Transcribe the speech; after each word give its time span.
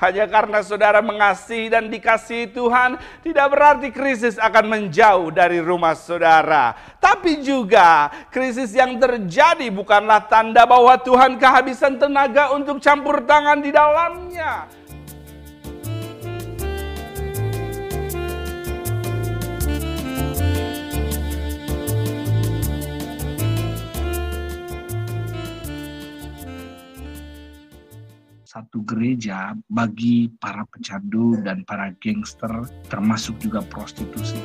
Hanya 0.00 0.28
karena 0.30 0.60
saudara 0.62 1.00
mengasihi 1.00 1.72
dan 1.72 1.88
dikasihi 1.88 2.52
Tuhan, 2.52 3.00
tidak 3.24 3.46
berarti 3.52 3.88
krisis 3.90 4.36
akan 4.38 4.64
menjauh 4.68 5.28
dari 5.32 5.58
rumah 5.58 5.96
saudara. 5.96 6.76
Tapi 7.00 7.40
juga 7.40 8.12
krisis 8.30 8.72
yang 8.76 8.96
terjadi 9.00 9.68
bukanlah 9.72 10.28
tanda 10.28 10.68
bahwa 10.68 10.94
Tuhan 11.00 11.40
kehabisan 11.40 11.98
tenaga 11.98 12.54
untuk 12.54 12.78
campur 12.78 13.24
tangan 13.24 13.58
di 13.58 13.70
dalamnya. 13.74 14.81
Satu 28.52 28.84
gereja 28.84 29.56
bagi 29.72 30.28
para 30.36 30.68
pecandu 30.68 31.40
dan 31.40 31.64
para 31.64 31.88
gangster 32.04 32.52
termasuk 32.92 33.32
juga 33.40 33.64
prostitusi. 33.64 34.36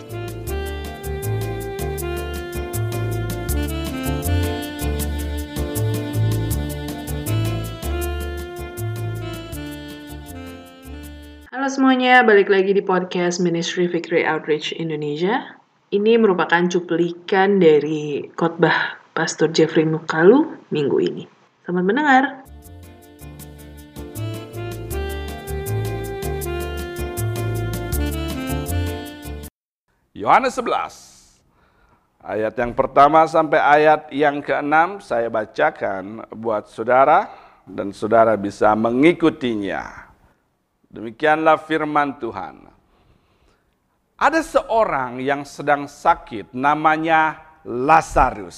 Halo 11.52 11.68
semuanya, 11.68 12.24
balik 12.24 12.48
lagi 12.48 12.72
di 12.72 12.80
podcast 12.80 13.44
Ministry 13.44 13.92
Victory 13.92 14.24
Outreach 14.24 14.72
Indonesia. 14.80 15.60
Ini 15.92 16.16
merupakan 16.16 16.64
cuplikan 16.72 17.60
dari 17.60 18.24
khotbah 18.40 19.04
Pastor 19.12 19.52
Jeffrey 19.52 19.84
Mukalu 19.84 20.48
minggu 20.72 20.96
ini. 21.04 21.24
Selamat 21.68 21.84
mendengar. 21.84 22.24
Yohanes 30.18 30.58
11 30.58 32.26
ayat 32.26 32.58
yang 32.58 32.74
pertama 32.74 33.22
sampai 33.30 33.62
ayat 33.62 34.10
yang 34.10 34.42
keenam 34.42 34.98
saya 34.98 35.30
bacakan 35.30 36.26
buat 36.34 36.66
saudara 36.74 37.30
dan 37.70 37.94
saudara 37.94 38.34
bisa 38.34 38.74
mengikutinya. 38.74 40.10
Demikianlah 40.90 41.62
firman 41.62 42.18
Tuhan. 42.18 42.66
Ada 44.18 44.42
seorang 44.42 45.22
yang 45.22 45.46
sedang 45.46 45.86
sakit 45.86 46.50
namanya 46.50 47.38
Lazarus. 47.62 48.58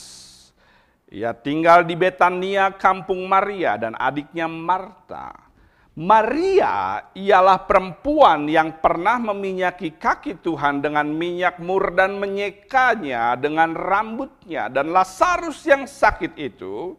Ia 1.11 1.35
tinggal 1.35 1.83
di 1.83 1.99
Betania, 1.99 2.71
kampung 2.71 3.27
Maria 3.27 3.75
dan 3.75 3.99
adiknya 3.99 4.47
Marta. 4.47 5.48
Maria 5.97 7.07
ialah 7.17 7.65
perempuan 7.65 8.45
yang 8.45 8.77
pernah 8.77 9.17
meminyaki 9.19 9.97
kaki 9.97 10.37
Tuhan 10.39 10.85
dengan 10.85 11.09
minyak 11.09 11.57
mur 11.57 11.91
dan 11.91 12.21
menyekanya 12.21 13.33
dengan 13.35 13.73
rambutnya. 13.73 14.69
Dan 14.69 14.93
Lazarus 14.93 15.65
yang 15.65 15.89
sakit 15.89 16.37
itu 16.37 16.93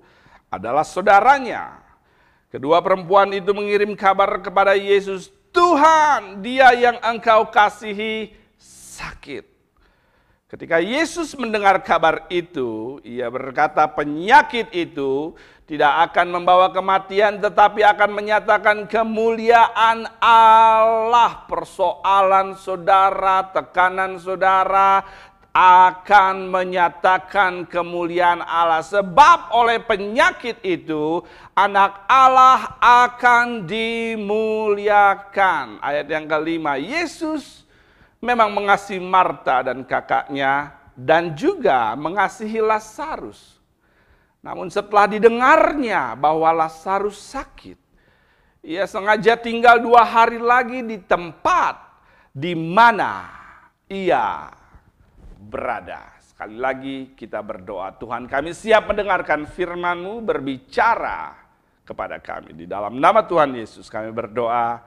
adalah 0.51 0.83
saudaranya. 0.83 1.81
Kedua 2.51 2.83
perempuan 2.83 3.31
itu 3.31 3.55
mengirim 3.55 3.95
kabar 3.95 4.43
kepada 4.43 4.75
Yesus, 4.75 5.31
Tuhan 5.55 6.43
dia 6.43 6.75
yang 6.75 6.99
engkau 6.99 7.47
kasihi 7.47 8.35
sakit. 8.59 9.60
Ketika 10.51 10.83
Yesus 10.83 11.39
mendengar 11.39 11.79
kabar 11.79 12.27
itu, 12.27 12.99
ia 13.07 13.31
berkata 13.31 13.87
penyakit 13.87 14.67
itu 14.75 15.31
tidak 15.71 16.11
akan 16.11 16.43
membawa 16.43 16.75
kematian 16.75 17.39
tetapi 17.39 17.87
akan 17.87 18.11
menyatakan 18.19 18.91
kemuliaan 18.91 20.11
Allah. 20.19 21.47
Persoalan 21.47 22.59
saudara, 22.59 23.47
tekanan 23.55 24.19
saudara 24.19 25.07
akan 25.55 26.51
menyatakan 26.51 27.71
kemuliaan 27.71 28.43
Allah. 28.43 28.83
Sebab 28.83 29.55
oleh 29.55 29.79
penyakit 29.79 30.59
itu 30.67 31.23
anak 31.55 32.11
Allah 32.11 32.75
akan 32.83 33.71
dimuliakan. 33.71 34.99
Ayat 35.79 36.11
yang 36.11 36.27
kelima, 36.27 36.75
Yesus 36.75 37.60
memang 38.21 38.53
mengasihi 38.53 39.01
Marta 39.01 39.65
dan 39.65 39.83
kakaknya 39.83 40.77
dan 40.93 41.33
juga 41.33 41.97
mengasihi 41.97 42.61
Lazarus. 42.61 43.57
Namun 44.41 44.69
setelah 44.73 45.09
didengarnya 45.09 46.17
bahwa 46.17 46.49
Lazarus 46.65 47.21
sakit, 47.21 47.77
ia 48.65 48.85
sengaja 48.85 49.37
tinggal 49.37 49.81
dua 49.81 50.05
hari 50.05 50.41
lagi 50.41 50.85
di 50.85 51.01
tempat 51.01 51.77
di 52.33 52.53
mana 52.57 53.29
ia 53.89 54.53
berada. 55.41 56.17
Sekali 56.25 56.57
lagi 56.57 56.97
kita 57.13 57.45
berdoa, 57.45 57.93
Tuhan 58.01 58.25
kami 58.25 58.57
siap 58.57 58.89
mendengarkan 58.89 59.45
firman-Mu 59.45 60.25
berbicara 60.25 61.37
kepada 61.85 62.17
kami. 62.17 62.65
Di 62.65 62.65
dalam 62.65 62.97
nama 62.97 63.21
Tuhan 63.21 63.53
Yesus 63.53 63.93
kami 63.93 64.09
berdoa, 64.09 64.81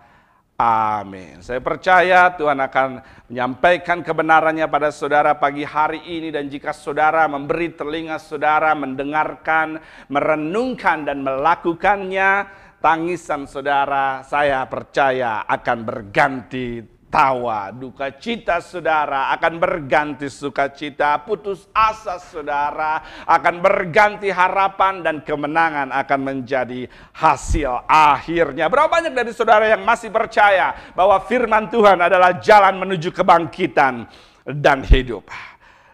Amin. 0.54 1.42
Saya 1.42 1.58
percaya 1.66 2.30
Tuhan 2.38 2.62
akan 2.62 3.02
menyampaikan 3.26 4.06
kebenarannya 4.06 4.70
pada 4.70 4.94
saudara 4.94 5.34
pagi 5.34 5.66
hari 5.66 6.06
ini 6.06 6.30
dan 6.30 6.46
jika 6.46 6.70
saudara 6.70 7.26
memberi 7.26 7.74
telinga 7.74 8.22
saudara 8.22 8.78
mendengarkan, 8.78 9.82
merenungkan 10.14 11.10
dan 11.10 11.26
melakukannya, 11.26 12.46
tangisan 12.78 13.50
saudara 13.50 14.22
saya 14.22 14.62
percaya 14.70 15.42
akan 15.50 15.78
berganti 15.82 16.93
tawa, 17.14 17.70
duka 17.70 18.10
cita 18.18 18.58
saudara 18.58 19.30
akan 19.38 19.62
berganti 19.62 20.26
sukacita, 20.34 21.22
putus 21.22 21.70
asa 21.70 22.18
saudara 22.18 23.06
akan 23.30 23.62
berganti 23.62 24.34
harapan 24.34 25.06
dan 25.06 25.22
kemenangan 25.22 25.94
akan 25.94 26.20
menjadi 26.26 26.90
hasil 27.14 27.86
akhirnya. 27.86 28.66
Berapa 28.66 28.90
banyak 28.90 29.14
dari 29.14 29.30
saudara 29.30 29.70
yang 29.70 29.86
masih 29.86 30.10
percaya 30.10 30.74
bahwa 30.98 31.22
firman 31.30 31.70
Tuhan 31.70 32.02
adalah 32.02 32.42
jalan 32.42 32.82
menuju 32.82 33.14
kebangkitan 33.14 34.10
dan 34.50 34.82
hidup? 34.82 35.30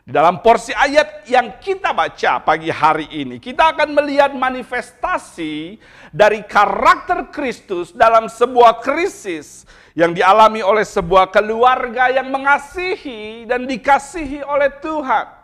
Dalam 0.09 0.41
porsi 0.41 0.73
ayat 0.73 1.29
yang 1.29 1.61
kita 1.61 1.93
baca 1.93 2.41
pagi 2.41 2.73
hari 2.73 3.05
ini, 3.13 3.37
kita 3.37 3.77
akan 3.77 3.93
melihat 3.93 4.33
manifestasi 4.33 5.77
dari 6.09 6.41
karakter 6.49 7.29
Kristus 7.29 7.93
dalam 7.93 8.25
sebuah 8.25 8.81
krisis 8.81 9.69
yang 9.93 10.17
dialami 10.17 10.65
oleh 10.65 10.81
sebuah 10.81 11.29
keluarga 11.29 12.09
yang 12.09 12.25
mengasihi 12.33 13.45
dan 13.45 13.69
dikasihi 13.69 14.41
oleh 14.41 14.73
Tuhan. 14.81 15.38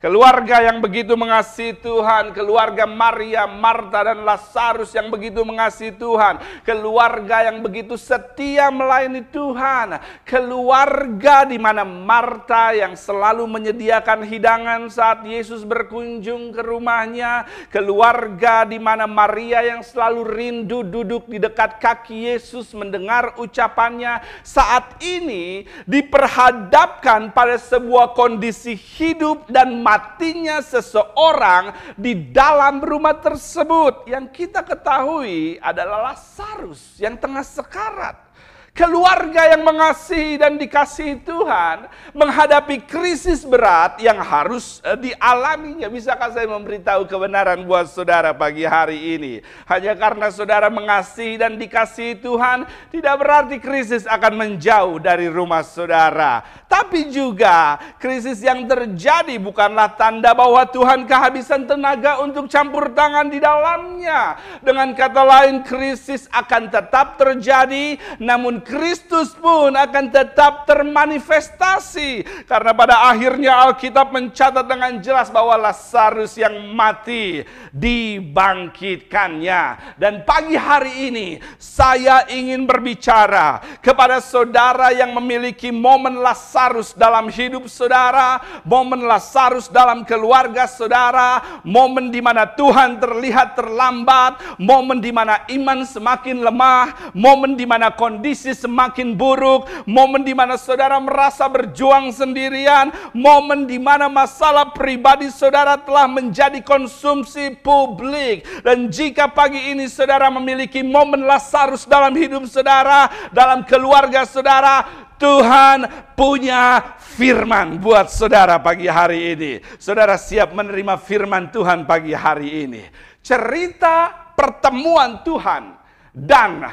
Keluarga 0.00 0.64
yang 0.64 0.80
begitu 0.80 1.12
mengasihi 1.12 1.76
Tuhan, 1.76 2.32
keluarga 2.32 2.88
Maria, 2.88 3.44
Marta 3.44 4.00
dan 4.00 4.24
Lazarus 4.24 4.96
yang 4.96 5.12
begitu 5.12 5.44
mengasihi 5.44 5.92
Tuhan, 5.92 6.40
keluarga 6.64 7.44
yang 7.44 7.60
begitu 7.60 8.00
setia 8.00 8.72
melayani 8.72 9.20
Tuhan, 9.28 10.00
keluarga 10.24 11.44
di 11.44 11.60
mana 11.60 11.84
Marta 11.84 12.72
yang 12.72 12.96
selalu 12.96 13.44
menyediakan 13.44 14.24
hidangan 14.24 14.88
saat 14.88 15.20
Yesus 15.20 15.68
berkunjung 15.68 16.56
ke 16.56 16.64
rumahnya, 16.64 17.44
keluarga 17.68 18.64
di 18.64 18.80
mana 18.80 19.04
Maria 19.04 19.60
yang 19.60 19.84
selalu 19.84 20.24
rindu 20.24 20.80
duduk 20.80 21.28
di 21.28 21.36
dekat 21.36 21.76
kaki 21.76 22.24
Yesus 22.32 22.72
mendengar 22.72 23.36
ucapannya 23.36 24.24
saat 24.40 24.96
ini 25.04 25.68
diperhadapkan 25.84 27.36
pada 27.36 27.60
sebuah 27.60 28.16
kondisi 28.16 28.72
hidup 28.72 29.44
dan 29.52 29.89
matinya 29.90 30.62
seseorang 30.62 31.74
di 31.98 32.30
dalam 32.30 32.78
rumah 32.78 33.18
tersebut. 33.18 34.06
Yang 34.06 34.46
kita 34.46 34.62
ketahui 34.62 35.58
adalah 35.58 36.14
Lazarus 36.14 36.94
yang 37.02 37.18
tengah 37.18 37.42
sekarat. 37.42 38.29
Keluarga 38.70 39.50
yang 39.50 39.66
mengasihi 39.66 40.38
dan 40.38 40.54
dikasihi 40.54 41.26
Tuhan 41.26 41.90
menghadapi 42.14 42.86
krisis 42.86 43.42
berat 43.42 43.98
yang 43.98 44.22
harus 44.22 44.78
eh, 44.86 44.94
dialaminya. 44.94 45.90
Bisakah 45.90 46.30
saya 46.30 46.46
memberitahu 46.46 47.10
kebenaran 47.10 47.66
buat 47.66 47.90
saudara 47.90 48.30
pagi 48.30 48.62
hari 48.62 49.18
ini? 49.18 49.34
Hanya 49.66 49.98
karena 49.98 50.30
saudara 50.30 50.70
mengasihi 50.70 51.34
dan 51.34 51.58
dikasihi 51.58 52.22
Tuhan, 52.22 52.62
tidak 52.94 53.14
berarti 53.18 53.58
krisis 53.58 54.06
akan 54.06 54.38
menjauh 54.38 55.02
dari 55.02 55.26
rumah 55.26 55.66
saudara. 55.66 56.62
Tapi 56.70 57.10
juga 57.10 57.74
krisis 57.98 58.38
yang 58.38 58.70
terjadi 58.70 59.34
bukanlah 59.42 59.98
tanda 59.98 60.30
bahwa 60.30 60.62
Tuhan 60.70 61.10
kehabisan 61.10 61.66
tenaga 61.66 62.22
untuk 62.22 62.46
campur 62.46 62.94
tangan 62.94 63.26
di 63.26 63.42
dalamnya. 63.42 64.38
Dengan 64.62 64.94
kata 64.94 65.26
lain, 65.26 65.66
krisis 65.66 66.30
akan 66.30 66.70
tetap 66.70 67.18
terjadi, 67.18 67.98
namun 68.22 68.59
Kristus 68.62 69.34
pun 69.36 69.74
akan 69.74 70.10
tetap 70.12 70.66
termanifestasi. 70.68 72.24
Karena 72.46 72.72
pada 72.76 73.02
akhirnya 73.10 73.56
Alkitab 73.68 74.12
mencatat 74.12 74.68
dengan 74.68 75.00
jelas 75.00 75.30
bahwa 75.32 75.56
Lazarus 75.56 76.36
yang 76.38 76.72
mati 76.72 77.44
dibangkitkannya. 77.74 79.96
Dan 79.98 80.24
pagi 80.28 80.56
hari 80.56 81.08
ini 81.10 81.40
saya 81.56 82.26
ingin 82.30 82.66
berbicara 82.68 83.60
kepada 83.80 84.20
saudara 84.22 84.92
yang 84.94 85.14
memiliki 85.16 85.72
momen 85.74 86.20
Lazarus 86.20 86.92
dalam 86.94 87.28
hidup 87.32 87.66
saudara 87.66 88.40
momen 88.64 89.04
Lazarus 89.06 89.72
dalam 89.72 90.04
keluarga 90.04 90.68
saudara 90.68 91.60
momen 91.64 92.12
di 92.12 92.20
mana 92.20 92.44
Tuhan 92.44 93.00
terlihat 93.00 93.56
terlambat 93.56 94.60
momen 94.60 95.00
di 95.00 95.12
mana 95.14 95.44
iman 95.48 95.86
semakin 95.86 96.44
lemah 96.44 97.12
momen 97.16 97.56
di 97.56 97.64
mana 97.64 97.88
kondisi 97.94 98.49
semakin 98.52 99.14
buruk, 99.16 99.66
momen 99.86 100.22
di 100.22 100.36
mana 100.36 100.54
saudara 100.54 100.98
merasa 100.98 101.48
berjuang 101.48 102.10
sendirian, 102.14 102.90
momen 103.16 103.64
di 103.64 103.78
mana 103.80 104.10
masalah 104.10 104.70
pribadi 104.74 105.28
saudara 105.32 105.78
telah 105.78 106.06
menjadi 106.06 106.60
konsumsi 106.60 107.54
publik. 107.58 108.44
Dan 108.62 108.90
jika 108.90 109.30
pagi 109.30 109.72
ini 109.72 109.86
saudara 109.86 110.28
memiliki 110.28 110.80
momen 110.82 111.24
Lazarus 111.24 111.86
dalam 111.86 112.12
hidup 112.16 112.46
saudara, 112.46 113.30
dalam 113.30 113.62
keluarga 113.66 114.26
saudara, 114.26 115.08
Tuhan 115.20 115.84
punya 116.16 116.96
firman 116.96 117.76
buat 117.76 118.08
saudara 118.08 118.56
pagi 118.56 118.88
hari 118.88 119.36
ini. 119.36 119.52
Saudara 119.76 120.16
siap 120.16 120.56
menerima 120.56 120.96
firman 120.96 121.52
Tuhan 121.52 121.84
pagi 121.84 122.16
hari 122.16 122.64
ini. 122.64 122.82
Cerita 123.20 124.08
pertemuan 124.32 125.20
Tuhan 125.20 125.76
dan 126.16 126.64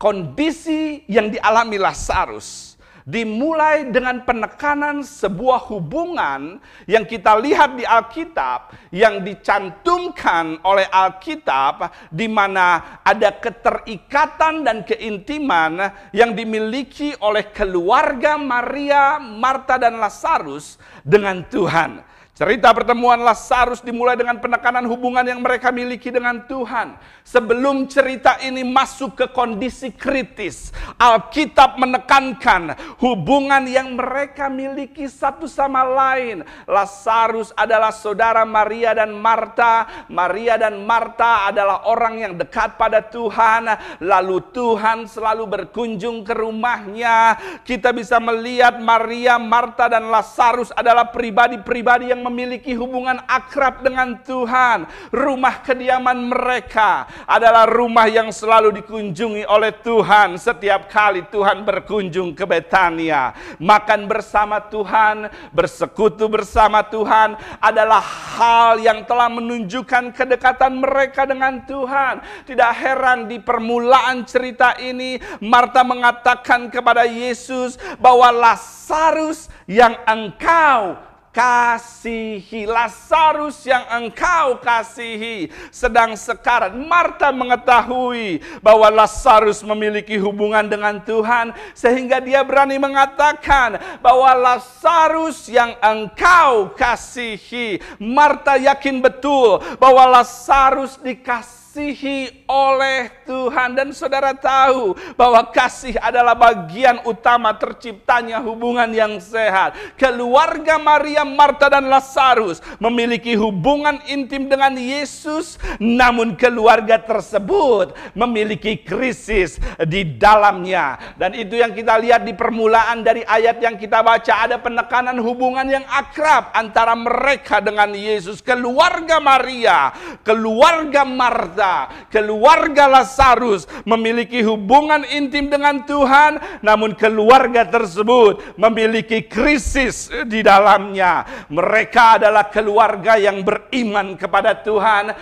kondisi 0.00 1.04
yang 1.12 1.28
dialami 1.28 1.76
Lazarus 1.76 2.80
dimulai 3.04 3.88
dengan 3.88 4.22
penekanan 4.22 5.04
sebuah 5.04 5.66
hubungan 5.72 6.60
yang 6.84 7.04
kita 7.04 7.36
lihat 7.36 7.76
di 7.76 7.84
Alkitab 7.84 8.72
yang 8.94 9.24
dicantumkan 9.24 10.60
oleh 10.64 10.88
Alkitab 10.88 12.08
di 12.12 12.28
mana 12.30 13.00
ada 13.04 13.34
keterikatan 13.34 14.64
dan 14.64 14.86
keintiman 14.86 15.90
yang 16.16 16.32
dimiliki 16.36 17.16
oleh 17.20 17.48
keluarga 17.50 18.36
Maria, 18.40 19.18
Marta 19.20 19.80
dan 19.80 20.00
Lazarus 20.00 20.80
dengan 21.04 21.44
Tuhan. 21.44 22.09
Cerita 22.40 22.72
pertemuan 22.72 23.20
Lazarus 23.20 23.84
dimulai 23.84 24.16
dengan 24.16 24.40
penekanan 24.40 24.88
hubungan 24.88 25.20
yang 25.28 25.44
mereka 25.44 25.68
miliki 25.68 26.08
dengan 26.08 26.40
Tuhan. 26.48 26.96
Sebelum 27.20 27.84
cerita 27.84 28.40
ini 28.40 28.64
masuk 28.64 29.12
ke 29.12 29.26
kondisi 29.28 29.92
kritis, 29.92 30.72
Alkitab 30.96 31.76
menekankan 31.76 32.80
hubungan 32.96 33.68
yang 33.68 33.92
mereka 33.92 34.48
miliki 34.48 35.04
satu 35.04 35.44
sama 35.44 35.84
lain. 35.84 36.40
Lazarus 36.64 37.52
adalah 37.52 37.92
saudara 37.92 38.48
Maria 38.48 38.96
dan 38.96 39.12
Marta. 39.12 40.08
Maria 40.08 40.56
dan 40.56 40.80
Marta 40.80 41.44
adalah 41.52 41.84
orang 41.92 42.24
yang 42.24 42.32
dekat 42.40 42.80
pada 42.80 43.04
Tuhan. 43.04 43.68
Lalu 44.00 44.48
Tuhan 44.48 45.04
selalu 45.04 45.44
berkunjung 45.44 46.24
ke 46.24 46.32
rumahnya. 46.32 47.36
Kita 47.68 47.92
bisa 47.92 48.16
melihat 48.16 48.80
Maria, 48.80 49.36
Marta 49.36 49.92
dan 49.92 50.08
Lazarus 50.08 50.72
adalah 50.72 51.12
pribadi-pribadi 51.12 52.08
yang 52.08 52.29
memiliki 52.30 52.78
hubungan 52.78 53.18
akrab 53.26 53.82
dengan 53.82 54.22
Tuhan. 54.22 54.86
Rumah 55.10 55.66
kediaman 55.66 56.30
mereka 56.30 57.10
adalah 57.26 57.66
rumah 57.66 58.06
yang 58.06 58.30
selalu 58.30 58.78
dikunjungi 58.78 59.42
oleh 59.50 59.74
Tuhan 59.82 60.38
setiap 60.38 60.86
kali 60.86 61.26
Tuhan 61.26 61.66
berkunjung 61.66 62.38
ke 62.38 62.46
Betania. 62.46 63.34
Makan 63.58 64.06
bersama 64.06 64.62
Tuhan, 64.62 65.26
bersekutu 65.50 66.30
bersama 66.30 66.86
Tuhan 66.86 67.34
adalah 67.58 68.00
hal 68.00 68.78
yang 68.78 69.02
telah 69.02 69.26
menunjukkan 69.26 70.14
kedekatan 70.14 70.78
mereka 70.78 71.26
dengan 71.26 71.66
Tuhan. 71.66 72.22
Tidak 72.46 72.72
heran 72.78 73.26
di 73.26 73.42
permulaan 73.42 74.22
cerita 74.22 74.78
ini 74.78 75.18
Marta 75.42 75.82
mengatakan 75.82 76.70
kepada 76.70 77.02
Yesus 77.02 77.74
bahwa 77.98 78.30
Lazarus 78.30 79.50
yang 79.66 79.98
engkau 80.06 81.09
kasihi. 81.30 82.66
Lazarus 82.66 83.62
yang 83.66 83.86
engkau 83.90 84.58
kasihi 84.58 85.50
sedang 85.70 86.14
sekarat. 86.18 86.74
Marta 86.74 87.30
mengetahui 87.30 88.42
bahwa 88.60 88.90
Lazarus 88.90 89.62
memiliki 89.62 90.18
hubungan 90.18 90.66
dengan 90.66 90.98
Tuhan 91.02 91.54
sehingga 91.74 92.18
dia 92.18 92.42
berani 92.42 92.76
mengatakan 92.76 93.78
bahwa 94.02 94.30
Lazarus 94.34 95.46
yang 95.46 95.74
engkau 95.78 96.74
kasihi. 96.74 97.78
Marta 97.98 98.58
yakin 98.58 98.98
betul 98.98 99.62
bahwa 99.78 100.20
Lazarus 100.20 100.98
dikasihi 100.98 101.59
dikasihi 101.80 102.44
oleh 102.44 103.08
Tuhan 103.24 103.78
dan 103.78 103.88
saudara 103.94 104.36
tahu 104.36 104.92
bahwa 105.16 105.48
kasih 105.48 105.96
adalah 106.02 106.36
bagian 106.36 107.00
utama 107.08 107.56
terciptanya 107.56 108.42
hubungan 108.42 108.90
yang 108.92 109.16
sehat. 109.22 109.74
Keluarga 109.96 110.76
Maria, 110.76 111.24
Marta 111.24 111.72
dan 111.72 111.88
Lazarus 111.88 112.60
memiliki 112.76 113.38
hubungan 113.38 114.02
intim 114.10 114.50
dengan 114.50 114.76
Yesus, 114.76 115.56
namun 115.78 116.36
keluarga 116.36 117.00
tersebut 117.00 117.96
memiliki 118.12 118.76
krisis 118.82 119.56
di 119.86 120.04
dalamnya. 120.18 121.16
Dan 121.16 121.38
itu 121.38 121.56
yang 121.56 121.72
kita 121.72 121.96
lihat 121.96 122.26
di 122.26 122.34
permulaan 122.34 123.00
dari 123.06 123.24
ayat 123.24 123.62
yang 123.62 123.78
kita 123.78 124.02
baca 124.04 124.50
ada 124.50 124.58
penekanan 124.60 125.16
hubungan 125.22 125.66
yang 125.70 125.86
akrab 125.86 126.50
antara 126.52 126.92
mereka 126.98 127.62
dengan 127.62 127.94
Yesus. 127.94 128.42
Keluarga 128.42 129.22
Maria, 129.22 129.94
keluarga 130.26 131.06
Marta 131.06 131.69
Keluarga 132.10 132.90
Lazarus 132.90 133.64
memiliki 133.86 134.42
hubungan 134.44 135.04
intim 135.08 135.48
dengan 135.48 135.82
Tuhan, 135.84 136.62
namun 136.64 136.94
keluarga 136.94 137.66
tersebut 137.66 138.56
memiliki 138.56 139.24
krisis 139.24 140.10
di 140.26 140.40
dalamnya. 140.44 141.24
Mereka 141.48 142.22
adalah 142.22 142.48
keluarga 142.48 143.16
yang 143.16 143.42
beriman 143.42 144.14
kepada 144.14 144.56
Tuhan, 144.58 145.14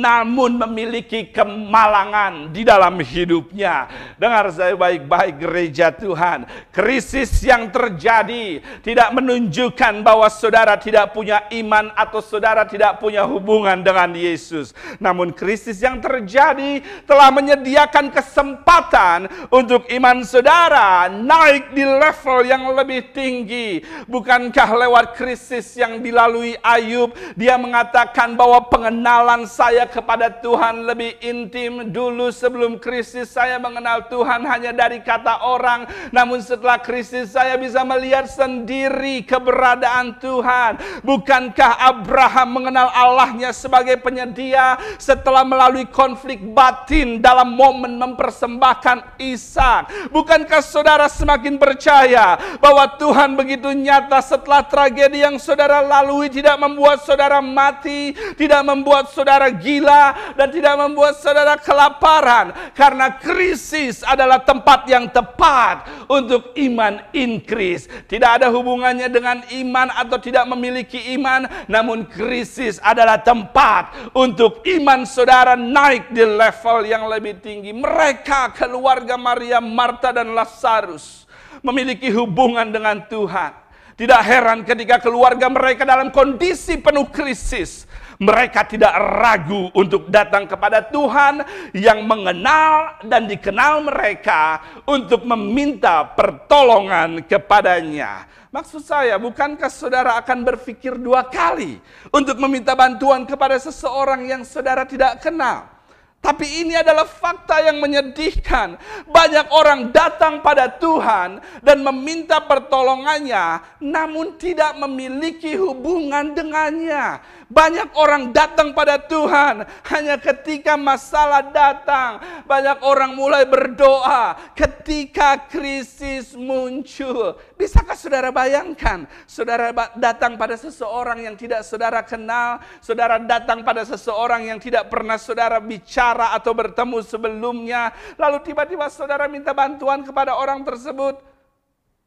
namun 0.00 0.58
memiliki 0.58 1.30
kemalangan 1.30 2.50
di 2.50 2.62
dalam 2.62 2.98
hidupnya. 3.00 3.86
Dengar 4.18 4.50
saya 4.54 4.74
baik-baik 4.74 5.40
gereja 5.40 5.90
Tuhan, 5.94 6.46
krisis 6.74 7.30
yang 7.42 7.70
terjadi 7.70 8.60
tidak 8.82 9.08
menunjukkan 9.14 10.02
bahwa 10.02 10.26
saudara 10.30 10.74
tidak 10.78 11.14
punya 11.14 11.46
iman 11.54 11.90
atau 11.94 12.20
saudara 12.22 12.62
tidak 12.66 12.98
punya 13.02 13.24
hubungan 13.24 13.80
dengan 13.80 14.10
Yesus. 14.14 14.74
Namun 14.98 15.30
krisis 15.34 15.77
krisis 15.78 15.86
yang 15.86 16.02
terjadi 16.02 16.82
telah 17.06 17.30
menyediakan 17.30 18.10
kesempatan 18.10 19.30
untuk 19.54 19.86
iman 19.94 20.26
saudara 20.26 21.06
naik 21.06 21.70
di 21.70 21.86
level 21.86 22.42
yang 22.42 22.74
lebih 22.74 23.14
tinggi. 23.14 23.78
Bukankah 24.10 24.68
lewat 24.74 25.14
krisis 25.14 25.78
yang 25.78 26.02
dilalui 26.02 26.58
Ayub, 26.58 27.14
dia 27.38 27.54
mengatakan 27.54 28.34
bahwa 28.34 28.66
pengenalan 28.66 29.46
saya 29.46 29.86
kepada 29.86 30.26
Tuhan 30.42 30.82
lebih 30.82 31.22
intim 31.22 31.94
dulu 31.94 32.34
sebelum 32.34 32.82
krisis 32.82 33.30
saya 33.30 33.62
mengenal 33.62 34.10
Tuhan 34.10 34.42
hanya 34.50 34.74
dari 34.74 34.98
kata 34.98 35.46
orang, 35.46 35.86
namun 36.10 36.42
setelah 36.42 36.82
krisis 36.82 37.30
saya 37.30 37.54
bisa 37.54 37.86
melihat 37.86 38.26
sendiri 38.26 39.22
keberadaan 39.22 40.18
Tuhan. 40.18 41.04
Bukankah 41.06 41.78
Abraham 41.86 42.48
mengenal 42.50 42.90
Allahnya 42.90 43.54
sebagai 43.54 44.00
penyedia 44.02 44.80
setelah 44.96 45.44
melalui 45.44 45.67
melalui 45.68 45.84
konflik 45.92 46.40
batin 46.56 47.20
dalam 47.20 47.52
momen 47.52 48.00
mempersembahkan 48.00 49.20
Ishak. 49.20 50.08
Bukankah 50.08 50.64
saudara 50.64 51.04
semakin 51.12 51.60
percaya 51.60 52.40
bahwa 52.56 52.88
Tuhan 52.96 53.36
begitu 53.36 53.68
nyata 53.76 54.16
setelah 54.24 54.64
tragedi 54.64 55.20
yang 55.20 55.36
saudara 55.36 55.84
lalui 55.84 56.32
tidak 56.32 56.56
membuat 56.56 57.04
saudara 57.04 57.44
mati, 57.44 58.16
tidak 58.40 58.64
membuat 58.64 59.12
saudara 59.12 59.52
gila, 59.52 60.32
dan 60.40 60.48
tidak 60.48 60.72
membuat 60.80 61.20
saudara 61.20 61.60
kelaparan. 61.60 62.72
Karena 62.72 63.20
krisis 63.20 64.00
adalah 64.00 64.40
tempat 64.40 64.88
yang 64.88 65.04
tepat 65.12 65.84
untuk 66.08 66.56
iman 66.56 67.12
increase. 67.12 67.92
Tidak 68.08 68.40
ada 68.40 68.48
hubungannya 68.48 69.12
dengan 69.12 69.44
iman 69.52 69.92
atau 69.92 70.16
tidak 70.16 70.48
memiliki 70.48 71.12
iman, 71.20 71.44
namun 71.68 72.08
krisis 72.08 72.80
adalah 72.80 73.20
tempat 73.20 74.16
untuk 74.16 74.64
iman 74.64 75.04
saudara 75.04 75.57
naik 75.58 76.14
di 76.14 76.22
level 76.22 76.86
yang 76.86 77.10
lebih 77.10 77.42
tinggi. 77.42 77.74
Mereka 77.74 78.54
keluarga 78.54 79.18
Maria, 79.18 79.58
Marta 79.58 80.14
dan 80.14 80.32
Lazarus 80.32 81.28
memiliki 81.60 82.08
hubungan 82.14 82.70
dengan 82.70 83.02
Tuhan. 83.10 83.52
Tidak 83.98 84.22
heran 84.22 84.62
ketika 84.62 85.02
keluarga 85.02 85.50
mereka 85.50 85.82
dalam 85.82 86.14
kondisi 86.14 86.78
penuh 86.78 87.10
krisis. 87.10 87.82
Mereka 88.18 88.66
tidak 88.66 88.90
ragu 88.98 89.70
untuk 89.78 90.10
datang 90.10 90.50
kepada 90.50 90.82
Tuhan 90.82 91.38
yang 91.70 92.02
mengenal 92.02 92.98
dan 93.06 93.30
dikenal 93.30 93.86
mereka 93.86 94.58
untuk 94.90 95.22
meminta 95.22 96.02
pertolongan 96.02 97.22
kepadanya. 97.22 98.26
Maksud 98.50 98.82
saya, 98.82 99.22
bukankah 99.22 99.70
saudara 99.70 100.18
akan 100.18 100.42
berpikir 100.42 100.98
dua 100.98 101.30
kali 101.30 101.78
untuk 102.10 102.42
meminta 102.42 102.74
bantuan 102.74 103.22
kepada 103.22 103.54
seseorang 103.54 104.26
yang 104.26 104.42
saudara 104.42 104.82
tidak 104.82 105.22
kenal? 105.22 105.77
Tapi 106.18 106.66
ini 106.66 106.74
adalah 106.74 107.06
fakta 107.06 107.62
yang 107.62 107.78
menyedihkan. 107.78 108.74
Banyak 109.06 109.54
orang 109.54 109.94
datang 109.94 110.42
pada 110.42 110.66
Tuhan 110.66 111.38
dan 111.62 111.78
meminta 111.78 112.42
pertolongannya, 112.42 113.62
namun 113.78 114.34
tidak 114.34 114.74
memiliki 114.82 115.54
hubungan 115.54 116.34
dengannya. 116.34 117.22
Banyak 117.48 117.94
orang 117.96 118.34
datang 118.34 118.74
pada 118.74 118.98
Tuhan 118.98 119.62
hanya 119.88 120.18
ketika 120.18 120.74
masalah 120.74 121.48
datang. 121.54 122.18
Banyak 122.44 122.82
orang 122.82 123.14
mulai 123.14 123.46
berdoa 123.46 124.36
ketika 124.58 125.48
krisis 125.48 126.34
muncul. 126.34 127.38
Bisakah 127.58 127.98
saudara 127.98 128.30
bayangkan? 128.30 129.02
Saudara 129.26 129.74
datang 129.98 130.38
pada 130.38 130.54
seseorang 130.54 131.26
yang 131.26 131.34
tidak 131.34 131.66
saudara 131.66 132.06
kenal. 132.06 132.62
Saudara 132.78 133.18
datang 133.18 133.66
pada 133.66 133.82
seseorang 133.82 134.46
yang 134.46 134.62
tidak 134.62 134.86
pernah 134.86 135.18
saudara 135.18 135.58
bicara 135.58 136.38
atau 136.38 136.54
bertemu 136.54 137.02
sebelumnya. 137.02 137.90
Lalu 138.14 138.46
tiba-tiba 138.46 138.86
saudara 138.86 139.26
minta 139.26 139.50
bantuan 139.50 140.06
kepada 140.06 140.38
orang 140.38 140.62
tersebut. 140.62 141.18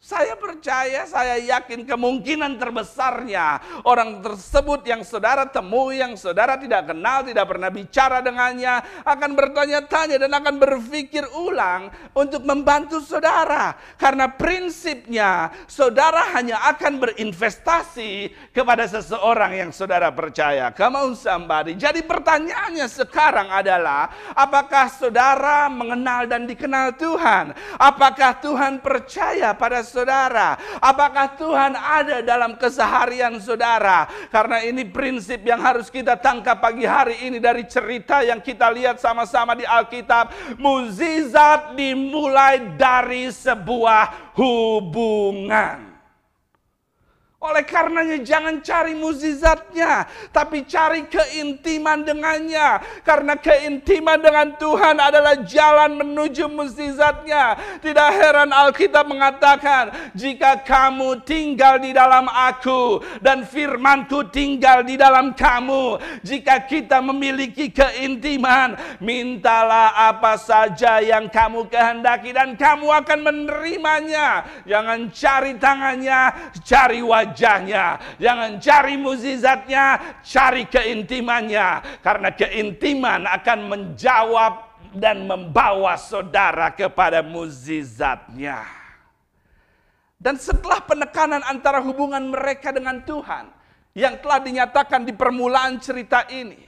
Saya 0.01 0.33
percaya, 0.33 1.05
saya 1.05 1.37
yakin 1.37 1.85
kemungkinan 1.85 2.57
terbesarnya 2.57 3.61
orang 3.85 4.17
tersebut 4.25 4.81
yang 4.81 5.05
saudara 5.05 5.45
temui, 5.45 6.01
yang 6.01 6.17
saudara 6.17 6.57
tidak 6.57 6.89
kenal, 6.89 7.21
tidak 7.21 7.45
pernah 7.45 7.69
bicara 7.69 8.17
dengannya, 8.17 8.81
akan 9.05 9.31
bertanya-tanya 9.37 10.25
dan 10.25 10.33
akan 10.33 10.57
berpikir 10.57 11.21
ulang 11.37 11.93
untuk 12.17 12.41
membantu 12.41 12.97
saudara. 12.97 13.77
Karena 13.93 14.25
prinsipnya, 14.25 15.53
saudara 15.69 16.33
hanya 16.33 16.65
akan 16.73 16.97
berinvestasi 16.97 18.33
kepada 18.57 18.89
seseorang 18.89 19.53
yang 19.53 19.69
saudara 19.69 20.09
percaya. 20.09 20.73
Come 20.73 20.97
on 20.97 21.13
somebody. 21.13 21.77
Jadi 21.77 22.01
pertanyaannya 22.01 22.89
sekarang 22.89 23.53
adalah, 23.53 24.09
apakah 24.33 24.89
saudara 24.89 25.69
mengenal 25.69 26.25
dan 26.25 26.49
dikenal 26.49 26.97
Tuhan? 26.97 27.53
Apakah 27.77 28.41
Tuhan 28.41 28.81
percaya 28.81 29.53
pada 29.53 29.90
saudara? 29.91 30.55
Apakah 30.79 31.35
Tuhan 31.35 31.75
ada 31.75 32.23
dalam 32.23 32.55
keseharian 32.55 33.35
saudara? 33.43 34.07
Karena 34.31 34.63
ini 34.63 34.87
prinsip 34.87 35.43
yang 35.43 35.59
harus 35.59 35.91
kita 35.91 36.15
tangkap 36.15 36.63
pagi 36.63 36.87
hari 36.87 37.27
ini 37.27 37.43
dari 37.43 37.67
cerita 37.67 38.23
yang 38.23 38.39
kita 38.39 38.71
lihat 38.71 39.03
sama-sama 39.03 39.51
di 39.51 39.67
Alkitab. 39.67 40.55
Muzizat 40.55 41.75
dimulai 41.75 42.79
dari 42.79 43.27
sebuah 43.27 44.31
hubungan. 44.39 45.90
Oleh 47.41 47.65
karenanya 47.65 48.21
jangan 48.21 48.61
cari 48.61 48.93
muzizatnya, 48.93 50.05
tapi 50.29 50.61
cari 50.61 51.09
keintiman 51.09 52.05
dengannya. 52.05 52.77
Karena 53.01 53.33
keintiman 53.33 54.21
dengan 54.21 54.53
Tuhan 54.61 55.01
adalah 55.01 55.41
jalan 55.41 56.05
menuju 56.05 56.45
muzizatnya. 56.45 57.57
Tidak 57.81 58.09
heran 58.13 58.53
Alkitab 58.53 59.09
mengatakan, 59.09 59.89
jika 60.13 60.61
kamu 60.61 61.25
tinggal 61.25 61.81
di 61.81 61.97
dalam 61.97 62.29
aku 62.29 63.01
dan 63.25 63.41
firmanku 63.41 64.29
tinggal 64.29 64.85
di 64.85 64.93
dalam 64.93 65.33
kamu. 65.33 65.97
Jika 66.21 66.69
kita 66.69 67.01
memiliki 67.01 67.73
keintiman, 67.73 68.77
mintalah 69.01 70.13
apa 70.13 70.37
saja 70.37 71.01
yang 71.01 71.25
kamu 71.25 71.65
kehendaki 71.73 72.37
dan 72.37 72.53
kamu 72.53 72.85
akan 73.01 73.19
menerimanya. 73.25 74.45
Jangan 74.69 75.09
cari 75.09 75.57
tangannya, 75.57 76.53
cari 76.61 77.01
wajah 77.01 77.30
wajahnya. 77.31 77.95
Jangan 78.19 78.59
cari 78.59 78.95
muzizatnya, 78.99 80.19
cari 80.19 80.67
keintimannya. 80.67 81.99
Karena 82.03 82.29
keintiman 82.35 83.23
akan 83.23 83.59
menjawab 83.71 84.53
dan 84.91 85.23
membawa 85.23 85.95
saudara 85.95 86.75
kepada 86.75 87.23
muzizatnya. 87.23 88.67
Dan 90.21 90.37
setelah 90.37 90.83
penekanan 90.83 91.41
antara 91.47 91.81
hubungan 91.81 92.21
mereka 92.29 92.69
dengan 92.69 93.01
Tuhan 93.01 93.49
yang 93.97 94.21
telah 94.21 94.37
dinyatakan 94.37 95.01
di 95.01 95.17
permulaan 95.17 95.81
cerita 95.81 96.29
ini, 96.29 96.61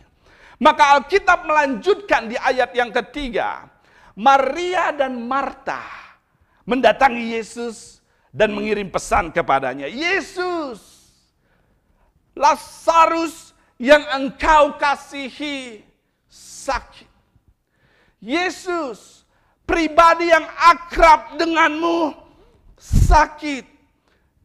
maka 0.58 0.98
Alkitab 0.98 1.46
melanjutkan 1.46 2.34
di 2.34 2.40
ayat 2.40 2.74
yang 2.74 2.90
ketiga, 2.90 3.70
Maria 4.18 4.90
dan 4.90 5.22
Marta 5.22 5.86
mendatangi 6.66 7.38
Yesus 7.38 8.03
dan 8.34 8.50
mengirim 8.50 8.90
pesan 8.90 9.30
kepadanya, 9.30 9.86
Yesus, 9.86 10.82
Lazarus 12.34 13.54
yang 13.78 14.02
engkau 14.10 14.74
kasihi 14.82 15.86
sakit. 16.34 17.06
Yesus, 18.18 19.22
pribadi 19.70 20.34
yang 20.34 20.50
akrab 20.50 21.38
denganmu 21.38 22.18
sakit. 22.82 23.70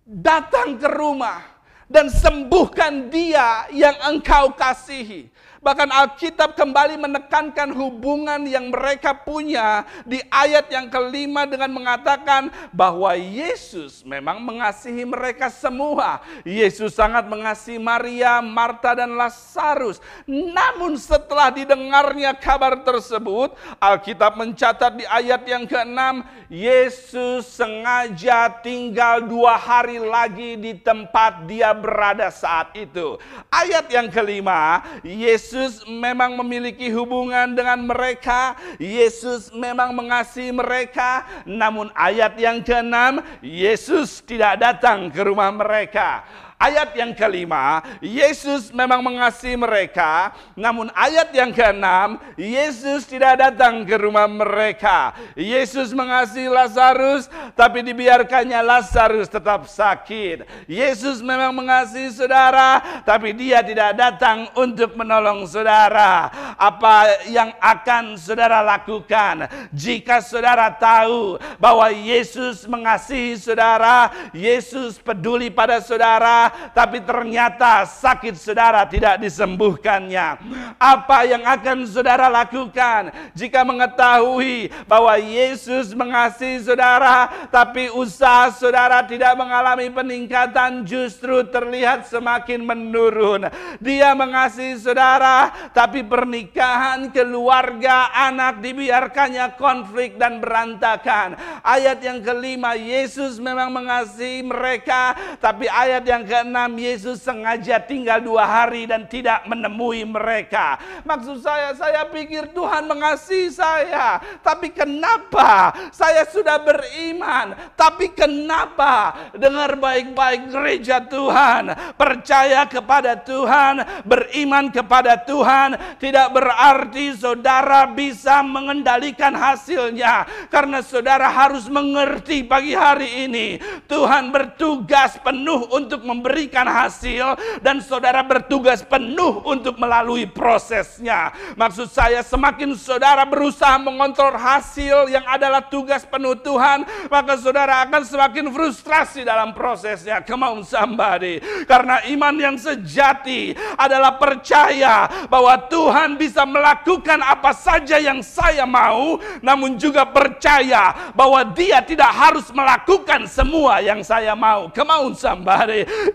Datang 0.08 0.80
ke 0.80 0.88
rumah 0.88 1.40
dan 1.88 2.12
sembuhkan 2.12 3.08
dia 3.08 3.68
yang 3.72 3.96
engkau 4.04 4.52
kasihi. 4.52 5.32
Bahkan 5.58 5.90
Alkitab 5.90 6.54
kembali 6.54 6.94
menekankan 7.02 7.74
hubungan 7.74 8.46
yang 8.46 8.70
mereka 8.70 9.10
punya 9.10 9.82
di 10.06 10.22
ayat 10.30 10.70
yang 10.70 10.86
kelima 10.86 11.50
dengan 11.50 11.74
mengatakan 11.74 12.46
bahwa 12.70 13.10
Yesus 13.18 14.06
memang 14.06 14.38
mengasihi 14.38 15.02
mereka 15.02 15.50
semua. 15.50 16.22
Yesus 16.46 16.94
sangat 16.94 17.26
mengasihi 17.26 17.82
Maria, 17.82 18.38
Marta, 18.38 18.94
dan 18.94 19.18
Lazarus. 19.18 19.98
Namun 20.30 20.94
setelah 20.94 21.50
didengarnya 21.50 22.38
kabar 22.38 22.78
tersebut, 22.86 23.58
Alkitab 23.82 24.38
mencatat 24.38 24.94
di 24.94 25.04
ayat 25.10 25.42
yang 25.42 25.66
keenam, 25.66 26.22
Yesus 26.46 27.50
sengaja 27.50 28.62
tinggal 28.62 29.26
dua 29.26 29.58
hari 29.58 29.98
lagi 29.98 30.54
di 30.54 30.78
tempat 30.78 31.50
dia 31.50 31.74
berada 31.74 32.30
saat 32.30 32.78
itu. 32.78 33.18
Ayat 33.50 33.90
yang 33.90 34.06
kelima, 34.06 34.86
Yesus 35.02 35.47
Yesus 35.48 35.80
memang 35.88 36.36
memiliki 36.36 36.92
hubungan 36.92 37.56
dengan 37.56 37.80
mereka. 37.80 38.52
Yesus 38.76 39.48
memang 39.48 39.96
mengasihi 39.96 40.52
mereka. 40.52 41.24
Namun 41.48 41.88
ayat 41.96 42.36
yang 42.36 42.60
keenam, 42.60 43.24
Yesus 43.40 44.20
tidak 44.20 44.60
datang 44.60 45.08
ke 45.08 45.24
rumah 45.24 45.48
mereka. 45.48 46.28
Ayat 46.58 46.90
yang 46.98 47.14
kelima, 47.14 47.86
Yesus 48.02 48.74
memang 48.74 48.98
mengasihi 48.98 49.54
mereka, 49.54 50.34
namun 50.58 50.90
ayat 50.90 51.30
yang 51.30 51.54
keenam, 51.54 52.18
Yesus 52.34 53.06
tidak 53.06 53.38
datang 53.38 53.86
ke 53.86 53.94
rumah 53.94 54.26
mereka. 54.26 55.14
Yesus 55.38 55.94
mengasihi 55.94 56.50
Lazarus, 56.50 57.30
tapi 57.54 57.86
dibiarkannya 57.86 58.58
Lazarus 58.58 59.30
tetap 59.30 59.70
sakit. 59.70 60.66
Yesus 60.66 61.22
memang 61.22 61.54
mengasihi 61.54 62.10
saudara, 62.10 62.82
tapi 63.06 63.38
dia 63.38 63.62
tidak 63.62 63.94
datang 63.94 64.50
untuk 64.58 64.98
menolong 64.98 65.46
saudara. 65.46 66.26
Apa 66.58 67.22
yang 67.30 67.54
akan 67.62 68.18
saudara 68.18 68.66
lakukan 68.66 69.46
jika 69.70 70.18
saudara 70.18 70.74
tahu 70.74 71.38
bahwa 71.62 71.86
Yesus 71.94 72.66
mengasihi 72.66 73.38
saudara, 73.38 74.10
Yesus 74.34 74.98
peduli 74.98 75.54
pada 75.54 75.78
saudara, 75.78 76.47
tapi 76.72 77.02
ternyata 77.02 77.84
sakit 77.84 78.34
saudara 78.38 78.84
tidak 78.88 79.20
disembuhkannya. 79.20 80.38
Apa 80.78 81.26
yang 81.26 81.42
akan 81.44 81.84
saudara 81.84 82.30
lakukan 82.30 83.10
jika 83.34 83.66
mengetahui 83.66 84.70
bahwa 84.86 85.14
Yesus 85.18 85.92
mengasihi 85.92 86.62
saudara, 86.62 87.48
tapi 87.50 87.90
usaha 87.92 88.50
saudara 88.54 89.02
tidak 89.04 89.34
mengalami 89.34 89.90
peningkatan, 89.90 90.86
justru 90.86 91.42
terlihat 91.48 92.06
semakin 92.06 92.62
menurun. 92.62 93.50
Dia 93.82 94.14
mengasihi 94.14 94.78
saudara, 94.78 95.70
tapi 95.74 96.06
pernikahan, 96.06 97.10
keluarga, 97.10 98.10
anak 98.14 98.62
dibiarkannya 98.62 99.58
konflik 99.58 100.16
dan 100.16 100.38
berantakan. 100.38 101.34
Ayat 101.62 101.98
yang 102.00 102.22
kelima, 102.22 102.78
Yesus 102.78 103.42
memang 103.42 103.74
mengasihi 103.74 104.44
mereka, 104.46 105.14
tapi 105.42 105.66
ayat 105.66 106.04
yang 106.06 106.22
ke 106.22 106.37
keenam 106.38 106.70
Yesus 106.78 107.18
sengaja 107.18 107.82
tinggal 107.82 108.22
dua 108.22 108.46
hari 108.46 108.86
dan 108.86 109.10
tidak 109.10 109.42
menemui 109.50 110.06
mereka. 110.06 110.78
Maksud 111.02 111.42
saya, 111.42 111.74
saya 111.74 112.06
pikir 112.06 112.54
Tuhan 112.54 112.86
mengasihi 112.86 113.50
saya. 113.50 114.22
Tapi 114.38 114.70
kenapa 114.70 115.74
saya 115.90 116.22
sudah 116.30 116.62
beriman? 116.62 117.58
Tapi 117.74 118.14
kenapa? 118.14 119.18
Dengar 119.34 119.74
baik-baik 119.74 120.54
gereja 120.54 121.02
Tuhan. 121.02 121.74
Percaya 121.98 122.62
kepada 122.70 123.18
Tuhan. 123.18 124.06
Beriman 124.06 124.70
kepada 124.70 125.18
Tuhan. 125.18 125.74
Tidak 125.98 126.30
berarti 126.30 127.18
saudara 127.18 127.90
bisa 127.90 128.46
mengendalikan 128.46 129.34
hasilnya. 129.34 130.46
Karena 130.54 130.86
saudara 130.86 131.26
harus 131.26 131.66
mengerti 131.66 132.46
pagi 132.46 132.78
hari 132.78 133.26
ini. 133.26 133.58
Tuhan 133.90 134.30
bertugas 134.30 135.18
penuh 135.18 135.66
untuk 135.74 136.06
memberikan 136.28 136.68
hasil. 136.68 137.40
Dan 137.64 137.80
saudara 137.80 138.20
bertugas 138.20 138.84
penuh 138.84 139.40
untuk 139.48 139.80
melalui 139.80 140.28
prosesnya. 140.28 141.32
Maksud 141.56 141.88
saya 141.88 142.20
semakin 142.20 142.76
saudara 142.76 143.24
berusaha 143.24 143.80
mengontrol 143.80 144.36
hasil 144.36 145.08
yang 145.08 145.24
adalah 145.24 145.64
tugas 145.64 146.04
penuh 146.04 146.36
Tuhan, 146.36 146.84
maka 147.08 147.40
saudara 147.40 147.88
akan 147.88 148.04
semakin 148.04 148.52
frustrasi 148.52 149.24
dalam 149.24 149.56
prosesnya. 149.56 150.20
Come 150.20 150.44
on 150.44 150.60
somebody. 150.68 151.40
Karena 151.64 152.04
iman 152.12 152.36
yang 152.36 152.56
sejati 152.60 153.56
adalah 153.80 154.20
percaya 154.20 155.26
bahwa 155.32 155.56
Tuhan 155.72 156.20
bisa 156.20 156.44
melakukan 156.44 157.24
apa 157.24 157.56
saja 157.56 157.96
yang 157.96 158.20
saya 158.20 158.68
mau, 158.68 159.16
namun 159.40 159.80
juga 159.80 160.04
percaya 160.04 161.12
bahwa 161.16 161.40
dia 161.56 161.80
tidak 161.80 162.12
harus 162.12 162.52
melakukan 162.52 163.24
semua 163.24 163.80
yang 163.80 164.04
saya 164.04 164.36
mau. 164.36 164.68
Come 164.68 164.92
on. 164.92 165.08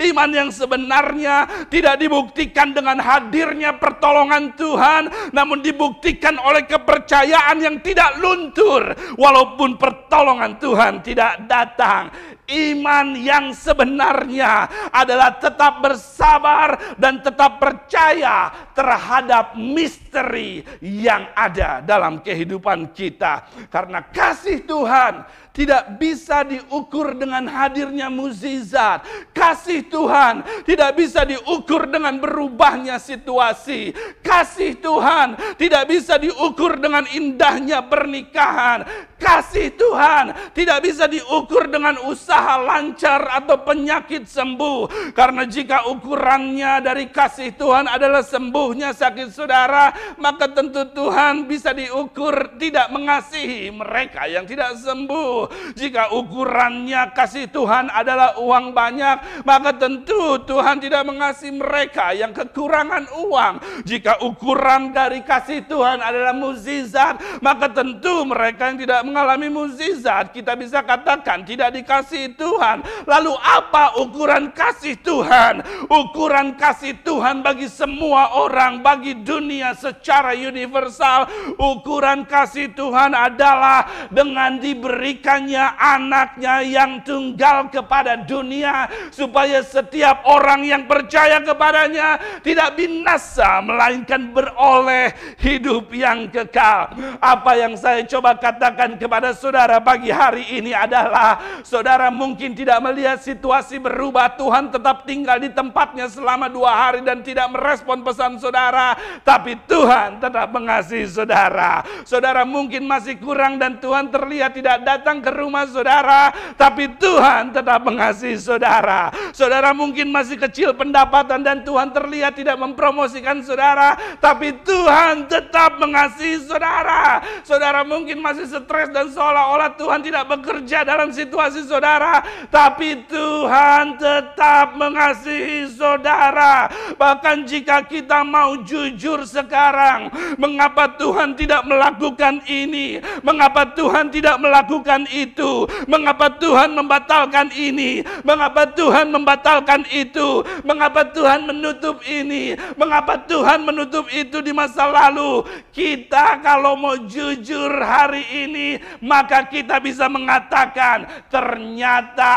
Iman 0.04 0.30
yang 0.36 0.50
sebenarnya 0.52 1.68
tidak 1.72 1.96
dibuktikan 1.98 2.76
dengan 2.76 3.00
hadirnya 3.00 3.80
pertolongan 3.80 4.52
Tuhan, 4.60 5.32
namun 5.32 5.64
dibuktikan 5.64 6.36
oleh 6.38 6.68
kepercayaan 6.68 7.58
yang 7.64 7.80
tidak 7.80 8.20
luntur 8.20 8.92
walaupun 9.16 9.80
pertolongan 9.80 10.60
Tuhan 10.60 11.00
tidak 11.00 11.48
datang. 11.48 12.12
Iman 12.44 13.16
yang 13.16 13.56
sebenarnya 13.56 14.68
adalah 14.92 15.40
tetap 15.40 15.80
bersabar 15.80 16.76
dan 17.00 17.24
tetap 17.24 17.56
percaya 17.56 18.52
terhadap 18.76 19.56
misteri 19.56 20.60
yang 20.84 21.32
ada 21.32 21.80
dalam 21.80 22.20
kehidupan 22.20 22.92
kita. 22.92 23.48
Karena 23.72 24.04
kasih 24.04 24.60
Tuhan 24.68 25.24
tidak 25.56 25.96
bisa 25.96 26.44
diukur 26.44 27.16
dengan 27.16 27.48
hadirnya 27.48 28.12
mukjizat. 28.12 29.32
Kasih 29.32 29.88
Tuhan 29.88 30.44
tidak 30.68 31.00
bisa 31.00 31.24
diukur 31.24 31.88
dengan 31.88 32.20
berubahnya 32.20 33.00
situasi. 33.00 33.96
Kasih 34.20 34.84
Tuhan 34.84 35.56
tidak 35.56 35.88
bisa 35.88 36.20
diukur 36.20 36.76
dengan 36.76 37.08
indahnya 37.08 37.88
pernikahan. 37.88 38.84
Kasih 39.16 39.72
Tuhan 39.80 40.52
tidak 40.52 40.84
bisa 40.84 41.08
diukur 41.08 41.72
dengan 41.72 41.96
usaha 42.12 42.33
lancar 42.62 43.44
atau 43.44 43.62
penyakit 43.62 44.26
sembuh. 44.26 45.12
Karena 45.14 45.44
jika 45.46 45.90
ukurannya 45.90 46.80
dari 46.84 47.10
kasih 47.10 47.54
Tuhan 47.56 47.90
adalah 47.90 48.24
sembuhnya 48.24 48.96
sakit 48.96 49.30
saudara, 49.30 50.16
maka 50.18 50.50
tentu 50.50 50.88
Tuhan 50.94 51.46
bisa 51.46 51.76
diukur 51.76 52.58
tidak 52.58 52.90
mengasihi 52.94 53.70
mereka 53.74 54.26
yang 54.30 54.48
tidak 54.48 54.78
sembuh. 54.80 55.74
Jika 55.76 56.14
ukurannya 56.16 57.12
kasih 57.14 57.50
Tuhan 57.50 57.92
adalah 57.92 58.40
uang 58.40 58.72
banyak, 58.72 59.44
maka 59.44 59.76
tentu 59.76 60.40
Tuhan 60.44 60.80
tidak 60.80 61.04
mengasihi 61.04 61.54
mereka 61.56 62.16
yang 62.16 62.32
kekurangan 62.32 63.10
uang. 63.14 63.84
Jika 63.84 64.24
ukuran 64.24 64.96
dari 64.96 65.22
kasih 65.26 65.66
Tuhan 65.66 66.00
adalah 66.00 66.32
mukjizat, 66.32 67.44
maka 67.44 67.70
tentu 67.72 68.24
mereka 68.24 68.72
yang 68.72 68.80
tidak 68.80 69.02
mengalami 69.04 69.48
mukjizat 69.50 70.32
kita 70.32 70.56
bisa 70.56 70.80
katakan 70.86 71.44
tidak 71.44 71.74
dikasih 71.74 72.23
Tuhan. 72.32 72.80
Lalu 73.04 73.34
apa 73.36 74.00
ukuran 74.00 74.56
kasih 74.56 74.96
Tuhan? 75.04 75.60
Ukuran 75.92 76.56
kasih 76.56 76.96
Tuhan 77.04 77.44
bagi 77.44 77.68
semua 77.68 78.40
orang, 78.40 78.80
bagi 78.80 79.20
dunia 79.20 79.76
secara 79.76 80.32
universal. 80.32 81.28
Ukuran 81.60 82.24
kasih 82.24 82.72
Tuhan 82.72 83.12
adalah 83.12 84.08
dengan 84.08 84.56
diberikannya 84.64 85.76
anaknya 85.76 86.64
yang 86.64 87.04
tunggal 87.04 87.68
kepada 87.68 88.24
dunia 88.24 88.88
supaya 89.10 89.60
setiap 89.66 90.24
orang 90.30 90.62
yang 90.62 90.86
percaya 90.86 91.42
kepadanya 91.42 92.22
tidak 92.46 92.78
binasa 92.78 93.60
melainkan 93.66 94.30
beroleh 94.30 95.10
hidup 95.42 95.90
yang 95.90 96.30
kekal. 96.30 96.94
Apa 97.18 97.58
yang 97.58 97.74
saya 97.74 98.06
coba 98.06 98.38
katakan 98.38 98.96
kepada 99.02 99.34
saudara 99.34 99.82
pagi 99.82 100.14
hari 100.14 100.46
ini 100.62 100.72
adalah 100.76 101.42
saudara 101.66 102.13
mungkin 102.14 102.54
tidak 102.54 102.78
melihat 102.86 103.18
situasi 103.18 103.82
berubah. 103.82 104.38
Tuhan 104.38 104.70
tetap 104.70 105.04
tinggal 105.04 105.42
di 105.42 105.50
tempatnya 105.50 106.06
selama 106.06 106.46
dua 106.48 106.70
hari 106.72 107.02
dan 107.02 107.26
tidak 107.26 107.50
merespon 107.50 108.06
pesan 108.06 108.38
saudara. 108.38 108.94
Tapi 109.26 109.58
Tuhan 109.66 110.22
tetap 110.22 110.54
mengasihi 110.54 111.10
saudara. 111.10 111.82
Saudara 112.06 112.46
mungkin 112.46 112.86
masih 112.86 113.18
kurang 113.18 113.58
dan 113.58 113.82
Tuhan 113.82 114.14
terlihat 114.14 114.54
tidak 114.54 114.86
datang 114.86 115.20
ke 115.20 115.34
rumah 115.34 115.66
saudara. 115.66 116.30
Tapi 116.54 116.94
Tuhan 117.02 117.50
tetap 117.50 117.82
mengasihi 117.82 118.38
saudara. 118.38 119.10
Saudara 119.34 119.74
mungkin 119.74 120.14
masih 120.14 120.38
kecil 120.38 120.78
pendapatan 120.78 121.42
dan 121.42 121.66
Tuhan 121.66 121.90
terlihat 121.90 122.38
tidak 122.38 122.56
mempromosikan 122.62 123.42
saudara. 123.42 123.98
Tapi 124.22 124.62
Tuhan 124.62 125.26
tetap 125.26 125.82
mengasihi 125.82 126.46
saudara. 126.46 127.26
Saudara 127.42 127.82
mungkin 127.82 128.22
masih 128.22 128.46
stres 128.46 128.94
dan 128.94 129.10
seolah-olah 129.10 129.74
Tuhan 129.80 130.04
tidak 130.04 130.30
bekerja 130.30 130.84
dalam 130.84 131.10
situasi 131.10 131.64
saudara, 131.64 132.03
tapi 132.50 133.06
Tuhan 133.08 133.98
tetap 133.98 134.76
mengasihi 134.78 135.70
saudara. 135.70 136.70
Bahkan 137.00 137.48
jika 137.48 137.86
kita 137.86 138.22
mau 138.26 138.60
jujur 138.62 139.24
sekarang, 139.26 140.10
mengapa 140.38 140.90
Tuhan 141.00 141.36
tidak 141.38 141.64
melakukan 141.66 142.44
ini? 142.50 143.00
Mengapa 143.22 143.68
Tuhan 143.74 144.10
tidak 144.12 144.38
melakukan 144.40 145.08
itu? 145.10 145.66
Mengapa 145.86 146.30
Tuhan 146.38 146.76
membatalkan 146.76 147.50
ini? 147.54 148.04
Mengapa 148.22 148.70
Tuhan 148.70 149.10
membatalkan 149.10 149.88
itu? 149.94 150.44
Mengapa 150.66 151.08
Tuhan 151.10 151.46
menutup 151.48 152.02
ini? 152.06 152.58
Mengapa 152.76 153.20
Tuhan 153.24 153.64
menutup 153.64 154.10
itu 154.12 154.42
di 154.42 154.52
masa 154.52 154.90
lalu? 154.90 155.46
Kita 155.74 156.42
kalau 156.42 156.76
mau 156.78 156.98
jujur 156.98 157.70
hari 157.82 158.48
ini, 158.48 158.82
maka 159.04 159.46
kita 159.48 159.78
bisa 159.78 160.10
mengatakan 160.10 161.06
ternyata 161.30 161.93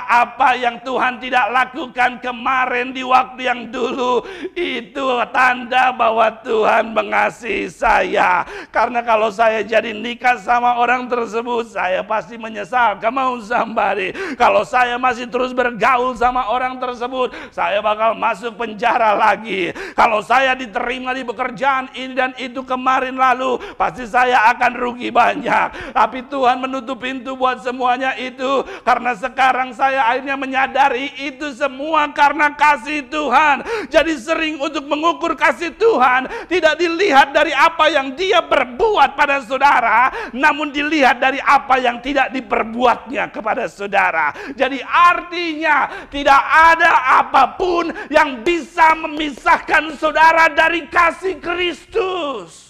apa 0.07 0.53
yang 0.55 0.77
Tuhan 0.85 1.17
tidak 1.17 1.47
lakukan 1.49 2.21
kemarin 2.21 2.93
di 2.93 3.01
waktu 3.01 3.41
yang 3.49 3.61
dulu 3.73 4.21
itu 4.53 5.07
tanda 5.33 5.91
bahwa 5.97 6.29
Tuhan 6.45 6.93
mengasihi 6.93 7.73
saya. 7.73 8.45
Karena 8.69 9.01
kalau 9.01 9.33
saya 9.33 9.65
jadi 9.65 9.97
nikah 9.97 10.37
sama 10.37 10.77
orang 10.77 11.09
tersebut, 11.09 11.73
saya 11.73 12.05
pasti 12.05 12.37
menyesal. 12.37 13.01
Kamu 13.01 13.41
somebody. 13.41 14.13
Kalau 14.37 14.63
saya 14.63 15.01
masih 15.01 15.27
terus 15.33 15.57
bergaul 15.57 16.13
sama 16.15 16.53
orang 16.53 16.77
tersebut, 16.77 17.33
saya 17.49 17.81
bakal 17.81 18.13
masuk 18.13 18.55
penjara 18.61 19.17
lagi. 19.17 19.73
Kalau 19.97 20.21
saya 20.21 20.53
diterima 20.53 21.17
di 21.17 21.25
pekerjaan 21.25 21.89
ini 21.97 22.13
dan 22.13 22.37
itu 22.37 22.61
kemarin 22.61 23.17
lalu, 23.17 23.57
pasti 23.81 24.05
saya 24.05 24.53
akan 24.53 24.73
rugi 24.77 25.09
banyak. 25.09 25.97
Tapi 25.97 26.29
Tuhan 26.29 26.61
menutup 26.61 27.01
pintu 27.01 27.39
buat 27.39 27.63
semuanya 27.63 28.13
itu 28.19 28.65
karena 28.85 29.15
sekarang 29.17 29.46
saya 29.75 30.07
akhirnya 30.09 30.37
menyadari 30.39 31.13
itu 31.21 31.53
semua 31.53 32.09
karena 32.15 32.55
kasih 32.55 33.05
Tuhan. 33.07 33.67
Jadi 33.91 34.13
sering 34.17 34.57
untuk 34.63 34.87
mengukur 34.87 35.35
kasih 35.37 35.75
Tuhan 35.75 36.27
tidak 36.49 36.79
dilihat 36.79 37.35
dari 37.35 37.51
apa 37.53 37.91
yang 37.91 38.15
dia 38.15 38.41
berbuat 38.41 39.19
pada 39.19 39.43
saudara, 39.43 40.31
namun 40.33 40.71
dilihat 40.71 41.19
dari 41.19 41.43
apa 41.43 41.77
yang 41.79 41.99
tidak 42.01 42.31
diperbuatnya 42.31 43.31
kepada 43.31 43.67
saudara. 43.67 44.33
Jadi 44.55 44.81
artinya 44.85 46.09
tidak 46.09 46.43
ada 46.43 47.25
apa 47.25 47.59
pun 47.59 47.91
yang 48.09 48.41
bisa 48.41 48.95
memisahkan 48.95 49.95
saudara 49.99 50.49
dari 50.53 50.87
kasih 50.89 51.39
Kristus. 51.43 52.67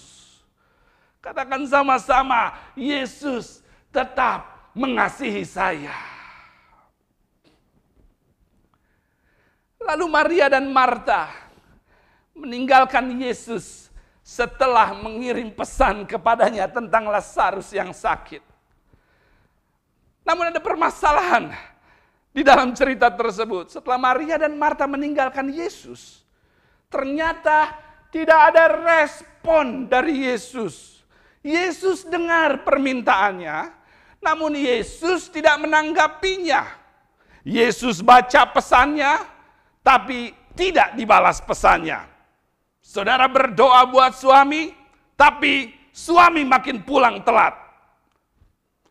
Katakan 1.21 1.67
sama-sama, 1.67 2.55
Yesus 2.71 3.59
tetap 3.91 4.71
mengasihi 4.71 5.43
saya. 5.43 6.16
Lalu 9.87 10.05
Maria 10.11 10.51
dan 10.51 10.67
Marta 10.67 11.31
meninggalkan 12.35 13.07
Yesus 13.23 13.87
setelah 14.19 14.91
mengirim 14.91 15.47
pesan 15.55 16.03
kepadanya 16.03 16.67
tentang 16.67 17.07
Lazarus 17.07 17.71
yang 17.71 17.95
sakit. 17.95 18.43
Namun 20.27 20.51
ada 20.51 20.59
permasalahan 20.59 21.55
di 22.35 22.43
dalam 22.43 22.75
cerita 22.75 23.07
tersebut. 23.07 23.71
Setelah 23.71 23.95
Maria 23.95 24.35
dan 24.35 24.59
Marta 24.59 24.83
meninggalkan 24.83 25.47
Yesus, 25.47 26.27
ternyata 26.91 27.71
tidak 28.11 28.51
ada 28.51 28.67
respon 28.75 29.87
dari 29.87 30.27
Yesus. 30.27 30.99
Yesus 31.39 32.03
dengar 32.03 32.67
permintaannya, 32.67 33.79
Namun 34.19 34.57
Yesus 34.57 35.31
tidak 35.31 35.61
menanggapinya. 35.63 36.67
Yesus 37.47 38.03
baca 38.03 38.43
pesannya, 38.51 39.36
tapi 39.87 40.35
tidak 40.51 40.99
dibalas 40.99 41.39
pesannya. 41.39 42.03
Saudara 42.83 43.31
berdoa 43.31 43.87
buat 43.87 44.11
suami, 44.11 44.75
tapi 45.15 45.71
suami 45.95 46.43
makin 46.43 46.83
pulang 46.83 47.23
telat. 47.23 47.55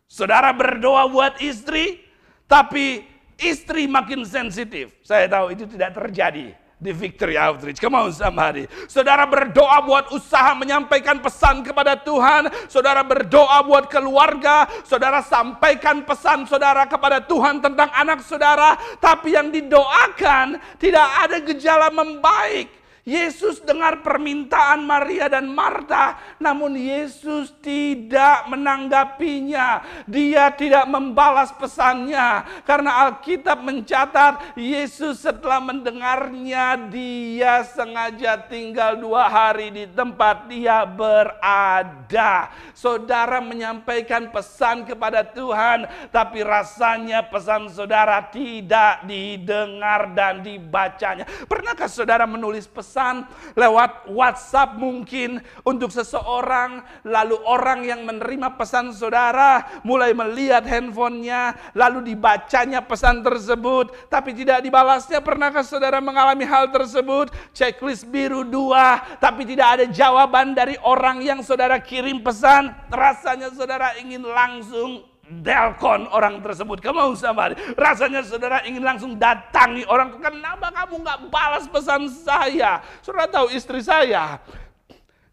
Saudara 0.09 0.49
berdoa 0.57 1.05
buat 1.05 1.37
istri, 1.37 2.01
tapi 2.49 3.05
istri 3.37 3.85
makin 3.85 4.25
sensitif. 4.25 4.97
Saya 5.05 5.29
tahu 5.29 5.53
itu 5.53 5.69
tidak 5.69 5.93
terjadi 5.93 6.57
di 6.77 6.93
Victory 6.93 7.33
Outreach. 7.33 7.81
Come 7.81 7.97
on 7.97 8.13
somebody. 8.13 8.69
Saudara 8.85 9.25
berdoa 9.25 9.81
buat 9.81 10.13
usaha 10.13 10.53
menyampaikan 10.53 11.17
pesan 11.17 11.65
kepada 11.65 11.97
Tuhan. 11.97 12.69
Saudara 12.69 13.01
berdoa 13.01 13.65
buat 13.65 13.89
keluarga. 13.89 14.69
Saudara 14.85 15.25
sampaikan 15.25 16.05
pesan 16.05 16.45
saudara 16.45 16.85
kepada 16.85 17.17
Tuhan 17.25 17.57
tentang 17.65 17.89
anak 17.89 18.21
saudara. 18.21 18.77
Tapi 19.01 19.33
yang 19.33 19.49
didoakan 19.49 20.61
tidak 20.77 21.07
ada 21.25 21.37
gejala 21.41 21.89
membaik. 21.89 22.76
Yesus 23.07 23.63
dengar 23.63 24.03
permintaan 24.03 24.83
Maria 24.83 25.31
dan 25.31 25.47
Marta, 25.47 26.19
namun 26.43 26.75
Yesus 26.75 27.55
tidak 27.63 28.51
menanggapinya. 28.51 29.79
Dia 30.03 30.51
tidak 30.51 30.83
membalas 30.91 31.55
pesannya, 31.55 32.43
karena 32.67 33.07
Alkitab 33.07 33.63
mencatat 33.63 34.59
Yesus 34.59 35.23
setelah 35.23 35.63
mendengarnya, 35.63 36.75
dia 36.91 37.63
sengaja 37.63 38.43
tinggal 38.51 38.99
dua 38.99 39.31
hari 39.31 39.71
di 39.71 39.87
tempat 39.87 40.51
dia 40.51 40.83
berada. 40.83 42.51
Saudara 42.75 43.39
menyampaikan 43.39 44.27
pesan 44.35 44.83
kepada 44.83 45.23
Tuhan, 45.23 46.11
tapi 46.11 46.43
rasanya 46.43 47.23
pesan 47.23 47.71
saudara 47.71 48.19
tidak 48.27 49.07
didengar 49.07 50.11
dan 50.11 50.43
dibacanya. 50.43 51.23
Pernahkah 51.47 51.87
saudara 51.87 52.27
menulis 52.27 52.67
pesan? 52.67 52.96
Pesan 52.97 53.29
lewat 53.53 54.09
WhatsApp 54.09 54.73
mungkin 54.81 55.37
untuk 55.61 55.93
seseorang, 55.93 56.81
lalu 57.05 57.37
orang 57.45 57.85
yang 57.85 58.01
menerima 58.01 58.57
pesan 58.57 58.89
saudara 58.89 59.81
mulai 59.85 60.17
melihat 60.17 60.65
handphonenya, 60.65 61.53
lalu 61.77 62.09
dibacanya 62.09 62.81
pesan 62.81 63.21
tersebut, 63.21 63.93
tapi 64.09 64.33
tidak 64.33 64.65
dibalasnya. 64.65 65.21
Pernahkah 65.21 65.61
saudara 65.61 66.01
mengalami 66.01 66.41
hal 66.49 66.73
tersebut? 66.73 67.29
Checklist 67.53 68.09
biru 68.09 68.41
dua, 68.41 68.97
tapi 69.21 69.45
tidak 69.45 69.77
ada 69.77 69.85
jawaban 69.85 70.57
dari 70.57 70.73
orang 70.81 71.21
yang 71.21 71.45
saudara 71.45 71.77
kirim 71.77 72.25
pesan. 72.25 72.73
Rasanya 72.89 73.53
saudara 73.53 73.93
ingin 74.01 74.25
langsung 74.25 75.05
Delkon 75.27 76.07
orang 76.15 76.39
tersebut. 76.39 76.79
Kamu 76.79 77.11
somebody. 77.19 77.59
Rasanya 77.75 78.23
saudara 78.23 78.63
ingin 78.63 78.79
langsung 78.79 79.19
datangi 79.19 79.83
orang. 79.91 80.15
Kenapa 80.23 80.71
kamu 80.71 81.03
nggak 81.03 81.19
balas 81.27 81.67
pesan 81.67 82.07
saya? 82.07 82.79
Saudara 83.03 83.27
tahu 83.27 83.51
istri 83.51 83.83
saya 83.83 84.39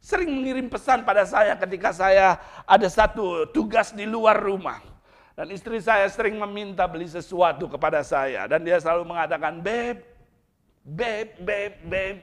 sering 0.04 0.28
mengirim 0.28 0.68
pesan 0.68 1.00
pada 1.00 1.24
saya 1.24 1.56
ketika 1.56 1.88
saya 1.88 2.36
ada 2.68 2.84
satu 2.92 3.48
tugas 3.48 3.96
di 3.96 4.04
luar 4.04 4.36
rumah. 4.36 4.84
Dan 5.34 5.50
istri 5.50 5.80
saya 5.82 6.06
sering 6.12 6.38
meminta 6.38 6.84
beli 6.86 7.10
sesuatu 7.10 7.66
kepada 7.66 8.04
saya. 8.06 8.46
Dan 8.46 8.62
dia 8.62 8.78
selalu 8.78 9.02
mengatakan, 9.02 9.58
Beb, 9.58 9.98
Beb, 10.84 11.42
Beb, 11.42 11.72
Beb. 11.88 12.16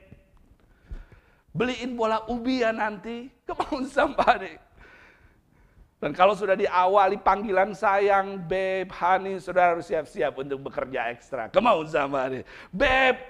Beliin 1.52 1.92
bola 2.00 2.24
ubi 2.32 2.64
ya 2.64 2.72
nanti. 2.72 3.28
Kamu 3.44 3.84
somebody. 3.90 4.56
Dan 6.02 6.18
kalau 6.18 6.34
sudah 6.34 6.58
diawali 6.58 7.22
panggilan 7.22 7.78
sayang, 7.78 8.42
Beb, 8.42 8.90
Hani, 8.90 9.38
saudara 9.38 9.78
harus 9.78 9.86
siap-siap 9.86 10.34
untuk 10.34 10.58
bekerja 10.66 11.14
ekstra. 11.14 11.46
Kemau 11.54 11.86
sama 11.86 12.26
nih. 12.26 12.42
Beb, 12.74 13.22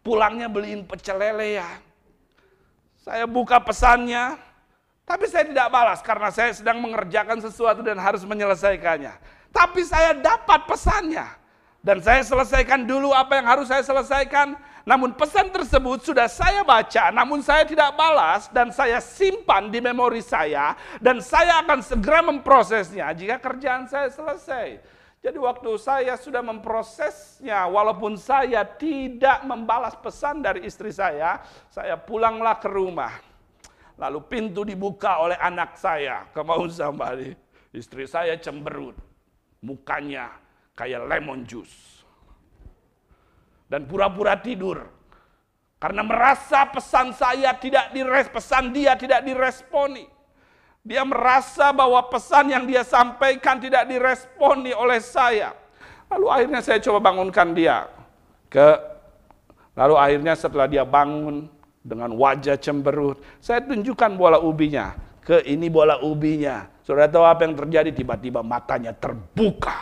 pulangnya 0.00 0.48
beliin 0.48 0.80
pecel 0.88 1.20
lele 1.20 1.60
ya. 1.60 1.68
Saya 3.04 3.28
buka 3.28 3.60
pesannya, 3.60 4.40
tapi 5.04 5.28
saya 5.28 5.44
tidak 5.44 5.68
balas 5.68 6.00
karena 6.00 6.32
saya 6.32 6.56
sedang 6.56 6.80
mengerjakan 6.80 7.36
sesuatu 7.44 7.84
dan 7.84 8.00
harus 8.00 8.24
menyelesaikannya. 8.24 9.12
Tapi 9.52 9.84
saya 9.84 10.16
dapat 10.16 10.64
pesannya. 10.64 11.26
Dan 11.80 12.00
saya 12.00 12.20
selesaikan 12.24 12.84
dulu 12.84 13.12
apa 13.12 13.40
yang 13.40 13.48
harus 13.48 13.68
saya 13.68 13.80
selesaikan 13.80 14.56
namun 14.88 15.12
pesan 15.12 15.52
tersebut 15.52 16.00
sudah 16.00 16.24
saya 16.24 16.64
baca, 16.64 17.12
namun 17.12 17.44
saya 17.44 17.68
tidak 17.68 17.92
balas 17.92 18.48
dan 18.48 18.72
saya 18.72 18.96
simpan 18.96 19.68
di 19.68 19.76
memori 19.76 20.24
saya 20.24 20.72
dan 21.04 21.20
saya 21.20 21.60
akan 21.60 21.84
segera 21.84 22.24
memprosesnya 22.24 23.12
jika 23.12 23.36
kerjaan 23.36 23.84
saya 23.84 24.08
selesai. 24.08 24.80
Jadi 25.20 25.36
waktu 25.36 25.76
saya 25.76 26.16
sudah 26.16 26.40
memprosesnya, 26.40 27.68
walaupun 27.68 28.16
saya 28.16 28.64
tidak 28.64 29.44
membalas 29.44 29.92
pesan 30.00 30.40
dari 30.40 30.64
istri 30.64 30.88
saya, 30.88 31.44
saya 31.68 32.00
pulanglah 32.00 32.56
ke 32.56 32.72
rumah. 32.72 33.20
Lalu 34.00 34.16
pintu 34.32 34.64
dibuka 34.64 35.20
oleh 35.20 35.36
anak 35.36 35.76
saya, 35.76 36.24
kemau 36.32 36.64
sambali. 36.72 37.36
Istri 37.68 38.08
saya 38.08 38.32
cemberut, 38.40 38.96
mukanya 39.60 40.40
kayak 40.72 41.04
lemon 41.04 41.44
juice 41.44 41.99
dan 43.70 43.86
pura-pura 43.86 44.34
tidur. 44.34 44.82
Karena 45.80 46.04
merasa 46.04 46.68
pesan 46.68 47.16
saya 47.16 47.56
tidak 47.56 47.94
dires, 47.96 48.28
pesan 48.28 48.74
dia 48.74 48.98
tidak 48.98 49.24
diresponi. 49.24 50.04
Dia 50.84 51.06
merasa 51.08 51.72
bahwa 51.72 52.04
pesan 52.12 52.52
yang 52.52 52.64
dia 52.68 52.84
sampaikan 52.84 53.56
tidak 53.56 53.88
diresponi 53.88 54.76
oleh 54.76 55.00
saya. 55.00 55.56
Lalu 56.12 56.26
akhirnya 56.28 56.60
saya 56.60 56.82
coba 56.84 56.98
bangunkan 57.08 57.56
dia. 57.56 57.88
Ke 58.50 58.76
lalu 59.78 59.94
akhirnya 59.96 60.34
setelah 60.36 60.66
dia 60.68 60.84
bangun 60.84 61.48
dengan 61.80 62.12
wajah 62.12 62.60
cemberut, 62.60 63.22
saya 63.40 63.64
tunjukkan 63.64 64.20
bola 64.20 64.36
ubinya. 64.36 64.92
Ke 65.24 65.40
ini 65.48 65.72
bola 65.72 66.00
ubinya. 66.04 66.68
Sudah 66.84 67.08
tahu 67.08 67.24
apa 67.24 67.48
yang 67.48 67.56
terjadi? 67.56 67.92
Tiba-tiba 67.94 68.44
matanya 68.44 68.92
terbuka. 68.92 69.76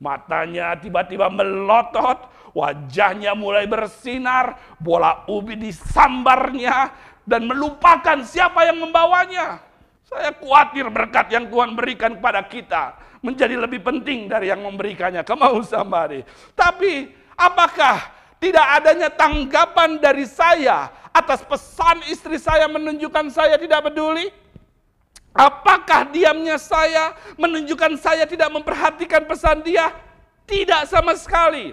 Matanya 0.00 0.76
tiba-tiba 0.80 1.28
melotot, 1.28 2.31
Wajahnya 2.52 3.32
mulai 3.32 3.64
bersinar, 3.64 4.76
bola 4.76 5.24
ubi 5.28 5.56
disambarnya, 5.56 6.92
dan 7.24 7.48
melupakan 7.48 8.20
siapa 8.24 8.68
yang 8.68 8.82
membawanya. 8.82 9.60
Saya 10.04 10.36
khawatir 10.36 10.92
berkat 10.92 11.32
yang 11.32 11.48
Tuhan 11.48 11.72
berikan 11.72 12.12
kepada 12.20 12.44
kita 12.44 13.00
menjadi 13.24 13.56
lebih 13.56 13.80
penting 13.80 14.28
dari 14.28 14.52
yang 14.52 14.60
memberikannya. 14.60 15.24
Kamu 15.24 15.64
samari. 15.64 16.20
Tapi 16.52 17.08
apakah 17.38 18.12
tidak 18.42 18.66
adanya 18.82 19.08
tanggapan 19.08 20.02
dari 20.02 20.26
saya 20.28 20.90
atas 21.14 21.40
pesan 21.46 22.02
istri 22.10 22.36
saya 22.36 22.66
menunjukkan 22.68 23.30
saya 23.30 23.56
tidak 23.56 23.88
peduli? 23.88 24.28
Apakah 25.32 26.12
diamnya 26.12 26.60
saya 26.60 27.16
menunjukkan 27.40 27.96
saya 27.96 28.28
tidak 28.28 28.52
memperhatikan 28.52 29.24
pesan 29.24 29.64
dia? 29.64 29.88
Tidak 30.44 30.84
sama 30.84 31.16
sekali. 31.16 31.72